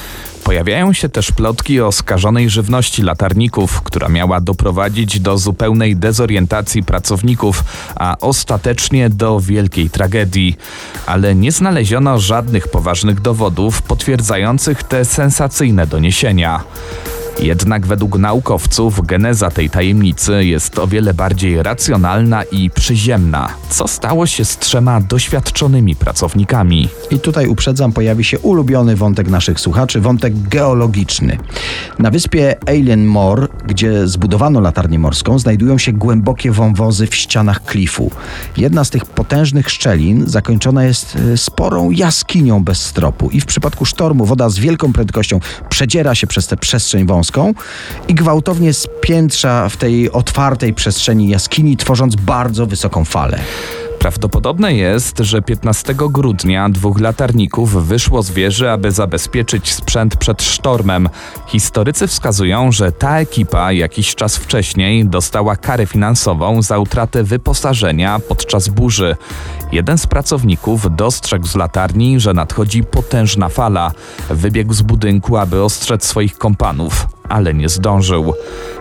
Pojawiają 0.45 0.93
się 0.93 1.09
też 1.09 1.33
plotki 1.33 1.81
o 1.81 1.93
skażonej 1.93 2.51
żywności 2.51 3.03
latarników, 3.03 3.83
która 3.83 4.09
miała 4.09 4.40
doprowadzić 4.40 5.21
do 5.21 5.38
zupełnej 5.38 5.97
dezorientacji 5.97 6.83
pracowników, 6.83 7.64
a 7.97 8.17
ostatecznie 8.21 9.11
do 9.11 9.40
wielkiej 9.40 9.90
tragedii. 9.90 10.57
Ale 11.07 11.35
nie 11.35 11.53
znaleziono 11.53 12.19
żadnych 12.19 12.69
poważnych 12.69 13.21
dowodów 13.21 13.83
potwierdzających 13.83 14.83
te 14.83 15.05
sensacyjne 15.05 15.87
doniesienia. 15.87 16.64
Jednak 17.40 17.87
według 17.87 18.18
naukowców 18.18 19.07
geneza 19.07 19.51
tej 19.51 19.70
tajemnicy 19.70 20.44
jest 20.44 20.79
o 20.79 20.87
wiele 20.87 21.14
bardziej 21.14 21.62
racjonalna 21.62 22.42
i 22.42 22.70
przyziemna. 22.70 23.49
Co 23.70 23.88
stało 23.88 24.27
się 24.27 24.44
z 24.44 24.59
trzema 24.59 25.01
doświadczonymi 25.01 25.97
pracownikami? 25.97 26.88
I 27.11 27.18
tutaj 27.18 27.47
uprzedzam, 27.47 27.92
pojawi 27.92 28.25
się 28.25 28.38
ulubiony 28.38 28.97
wątek 28.97 29.29
naszych 29.29 29.61
słuchaczy, 29.61 30.01
wątek 30.01 30.49
geologiczny. 30.49 31.38
Na 31.99 32.11
wyspie 32.11 32.57
Alien 32.66 33.05
Moor, 33.05 33.49
gdzie 33.66 34.09
zbudowano 34.09 34.61
latarnię 34.61 34.99
morską, 34.99 35.38
znajdują 35.38 35.79
się 35.79 35.92
głębokie 35.92 36.51
wąwozy 36.53 37.07
w 37.07 37.14
ścianach 37.14 37.64
klifu. 37.64 38.11
Jedna 38.57 38.85
z 38.85 38.90
tych 38.90 39.07
potężnych 39.07 39.70
szczelin 39.70 40.25
zakończona 40.27 40.85
jest 40.85 41.16
e, 41.16 41.37
sporą 41.37 41.90
jaskinią 41.90 42.64
bez 42.64 42.83
stropu 42.83 43.31
i 43.31 43.40
w 43.40 43.47
przypadku 43.47 43.85
sztormu 43.85 44.25
woda 44.25 44.49
z 44.49 44.59
wielką 44.59 44.92
prędkością 44.92 45.40
przedziera 45.68 46.14
się 46.14 46.27
przez 46.27 46.47
tę 46.47 46.57
przestrzeń 46.57 47.07
wąską 47.07 47.23
i 48.08 48.14
gwałtownie 48.14 48.74
spiętrza 48.74 49.68
w 49.68 49.76
tej 49.76 50.12
otwartej 50.12 50.74
przestrzeni 50.74 51.28
jaskini, 51.28 51.76
tworząc 51.76 52.16
bardzo 52.16 52.66
wysoką 52.66 53.04
falę. 53.04 53.40
Prawdopodobne 54.05 54.75
jest, 54.75 55.19
że 55.19 55.43
15 55.43 55.95
grudnia 55.97 56.69
dwóch 56.69 57.01
latarników 57.01 57.87
wyszło 57.87 58.23
z 58.23 58.31
wieży, 58.31 58.71
aby 58.71 58.93
zabezpieczyć 58.93 59.73
sprzęt 59.73 60.17
przed 60.17 60.43
sztormem. 60.43 61.09
Historycy 61.47 62.07
wskazują, 62.07 62.73
że 62.73 62.93
ta 62.93 63.19
ekipa 63.21 63.73
jakiś 63.73 64.14
czas 64.14 64.37
wcześniej 64.37 65.05
dostała 65.07 65.57
karę 65.57 65.87
finansową 65.87 66.62
za 66.62 66.79
utratę 66.79 67.23
wyposażenia 67.23 68.19
podczas 68.29 68.69
burzy. 68.69 69.17
Jeden 69.73 69.99
z 69.99 70.07
pracowników 70.07 70.97
dostrzegł 70.97 71.47
z 71.47 71.55
latarni, 71.55 72.21
że 72.21 72.35
nadchodzi 72.35 72.83
potężna 72.83 73.49
fala. 73.49 73.93
Wybiegł 74.31 74.73
z 74.73 74.83
budynku, 74.83 75.37
aby 75.37 75.62
ostrzec 75.62 76.05
swoich 76.05 76.38
kompanów 76.38 77.07
ale 77.28 77.54
nie 77.54 77.68
zdążył. 77.68 78.34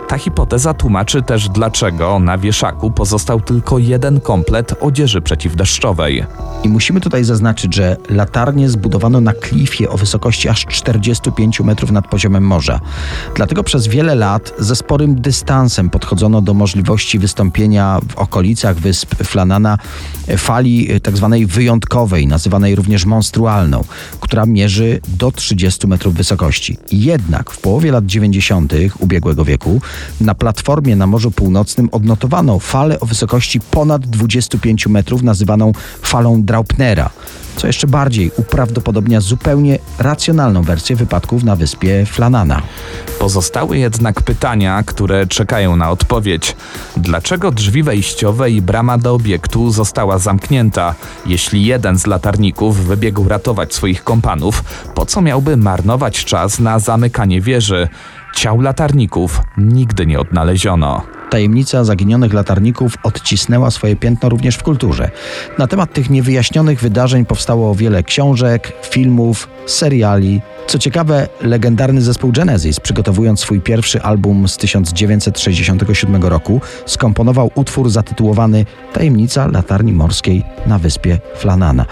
Ta 0.08 0.18
hipoteza 0.18 0.74
tłumaczy 0.74 1.22
też, 1.22 1.48
dlaczego 1.48 2.18
na 2.18 2.38
wieszaku 2.38 2.90
pozostał 2.90 3.40
tylko 3.40 3.78
jeden 3.78 4.20
komplet 4.20 4.74
odzieży 4.80 5.20
przeciwdeszczowej. 5.20 6.24
I 6.64 6.68
musimy 6.68 7.00
tutaj 7.00 7.24
zaznaczyć, 7.24 7.74
że 7.74 7.96
latarnię 8.10 8.68
zbudowano 8.68 9.20
na 9.20 9.32
klifie 9.32 9.90
o 9.90 9.96
wysokości 9.96 10.48
aż 10.48 10.66
45 10.66 11.60
metrów 11.60 11.90
nad 11.90 12.08
poziomem 12.08 12.46
morza. 12.46 12.80
Dlatego 13.36 13.62
przez 13.62 13.86
wiele 13.86 14.14
lat 14.14 14.52
ze 14.58 14.76
sporym 14.76 15.20
dystansem 15.20 15.90
podchodzono 15.90 16.40
do 16.40 16.54
możliwości 16.54 17.18
wystąpienia 17.18 18.00
w 18.08 18.18
okolicach 18.18 18.76
wysp 18.76 19.14
Flanana 19.14 19.78
fali 20.38 21.00
tzw. 21.04 21.36
Tak 21.38 21.46
wyjątkowej, 21.46 22.26
nazywanej 22.26 22.74
również 22.74 23.04
monstrualną, 23.04 23.84
która 24.20 24.46
mierzy 24.46 25.00
do 25.08 25.32
30 25.32 25.86
metrów 25.86 26.14
wysokości. 26.14 26.76
Jednak 26.92 27.50
w 27.50 27.60
połowie 27.60 27.92
lat 27.92 28.06
90. 28.40 28.72
ubiegłego 28.98 29.44
wieku 29.44 29.80
na 30.20 30.34
platformie 30.34 30.96
na 30.96 31.06
Morzu 31.06 31.30
Północnym 31.30 31.88
odnotowano 31.92 32.58
falę 32.58 33.00
o 33.00 33.06
wysokości 33.06 33.60
ponad 33.60 34.06
25 34.06 34.86
metrów, 34.86 35.22
nazywaną 35.22 35.72
falą 36.02 36.42
Draupnera 36.42 37.10
co 37.56 37.66
jeszcze 37.66 37.86
bardziej 37.86 38.30
uprawdopodobnia 38.36 39.20
zupełnie 39.20 39.78
racjonalną 39.98 40.62
wersję 40.62 40.96
wypadków 40.96 41.44
na 41.44 41.56
wyspie 41.56 42.06
Flanana. 42.06 42.62
Pozostały 43.18 43.78
jednak 43.78 44.22
pytania, 44.22 44.82
które 44.82 45.26
czekają 45.26 45.76
na 45.76 45.90
odpowiedź. 45.90 46.56
Dlaczego 46.96 47.50
drzwi 47.50 47.82
wejściowe 47.82 48.50
i 48.50 48.62
brama 48.62 48.98
do 48.98 49.14
obiektu 49.14 49.70
została 49.70 50.18
zamknięta? 50.18 50.94
Jeśli 51.26 51.64
jeden 51.64 51.98
z 51.98 52.06
latarników 52.06 52.86
wybiegł 52.86 53.28
ratować 53.28 53.74
swoich 53.74 54.04
kompanów, 54.04 54.64
po 54.94 55.06
co 55.06 55.20
miałby 55.20 55.56
marnować 55.56 56.24
czas 56.24 56.58
na 56.58 56.78
zamykanie 56.78 57.40
wieży? 57.40 57.88
Ciał 58.34 58.60
latarników 58.60 59.40
nigdy 59.58 60.06
nie 60.06 60.20
odnaleziono. 60.20 61.02
Tajemnica 61.30 61.84
zaginionych 61.84 62.32
latarników 62.32 62.94
odcisnęła 63.02 63.70
swoje 63.70 63.96
piętno 63.96 64.28
również 64.28 64.56
w 64.56 64.62
kulturze. 64.62 65.10
Na 65.58 65.66
temat 65.66 65.92
tych 65.92 66.10
niewyjaśnionych 66.10 66.80
wydarzeń 66.80 67.24
powstało 67.24 67.74
wiele 67.74 68.02
książek, 68.02 68.72
filmów, 68.82 69.48
seriali. 69.66 70.40
Co 70.66 70.78
ciekawe, 70.78 71.28
legendarny 71.40 72.02
zespół 72.02 72.32
Genesis, 72.32 72.80
przygotowując 72.80 73.40
swój 73.40 73.60
pierwszy 73.60 74.02
album 74.02 74.48
z 74.48 74.56
1967 74.56 76.22
roku, 76.22 76.60
skomponował 76.86 77.50
utwór 77.54 77.90
zatytułowany 77.90 78.66
Tajemnica 78.92 79.46
latarni 79.46 79.92
morskiej 79.92 80.42
na 80.66 80.78
wyspie 80.78 81.18
Flanana. 81.36 81.86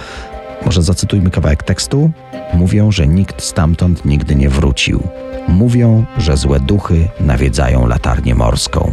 Może 0.64 0.82
zacytujmy 0.82 1.30
kawałek 1.30 1.62
tekstu? 1.62 2.10
Mówią, 2.54 2.92
że 2.92 3.06
nikt 3.06 3.42
stamtąd 3.42 4.04
nigdy 4.04 4.34
nie 4.34 4.48
wrócił. 4.48 5.02
Mówią, 5.48 6.04
że 6.18 6.36
złe 6.36 6.60
duchy 6.60 7.08
nawiedzają 7.20 7.86
latarnię 7.86 8.34
morską. 8.34 8.92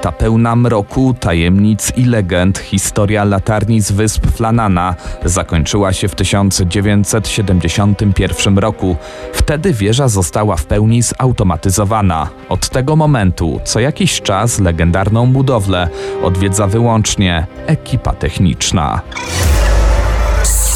Ta 0.00 0.12
pełna 0.12 0.56
mroku, 0.56 1.14
tajemnic 1.20 1.92
i 1.96 2.04
legend 2.04 2.58
historia 2.58 3.24
latarni 3.24 3.80
z 3.80 3.92
wysp 3.92 4.26
Flanana 4.26 4.94
zakończyła 5.24 5.92
się 5.92 6.08
w 6.08 6.14
1971 6.14 8.58
roku. 8.58 8.96
Wtedy 9.32 9.72
wieża 9.72 10.08
została 10.08 10.56
w 10.56 10.66
pełni 10.66 11.02
zautomatyzowana. 11.02 12.28
Od 12.48 12.68
tego 12.68 12.96
momentu 12.96 13.60
co 13.64 13.80
jakiś 13.80 14.22
czas 14.22 14.58
legendarną 14.58 15.32
budowlę 15.32 15.88
odwiedza 16.22 16.66
wyłącznie 16.66 17.46
ekipa 17.66 18.12
techniczna. 18.12 19.00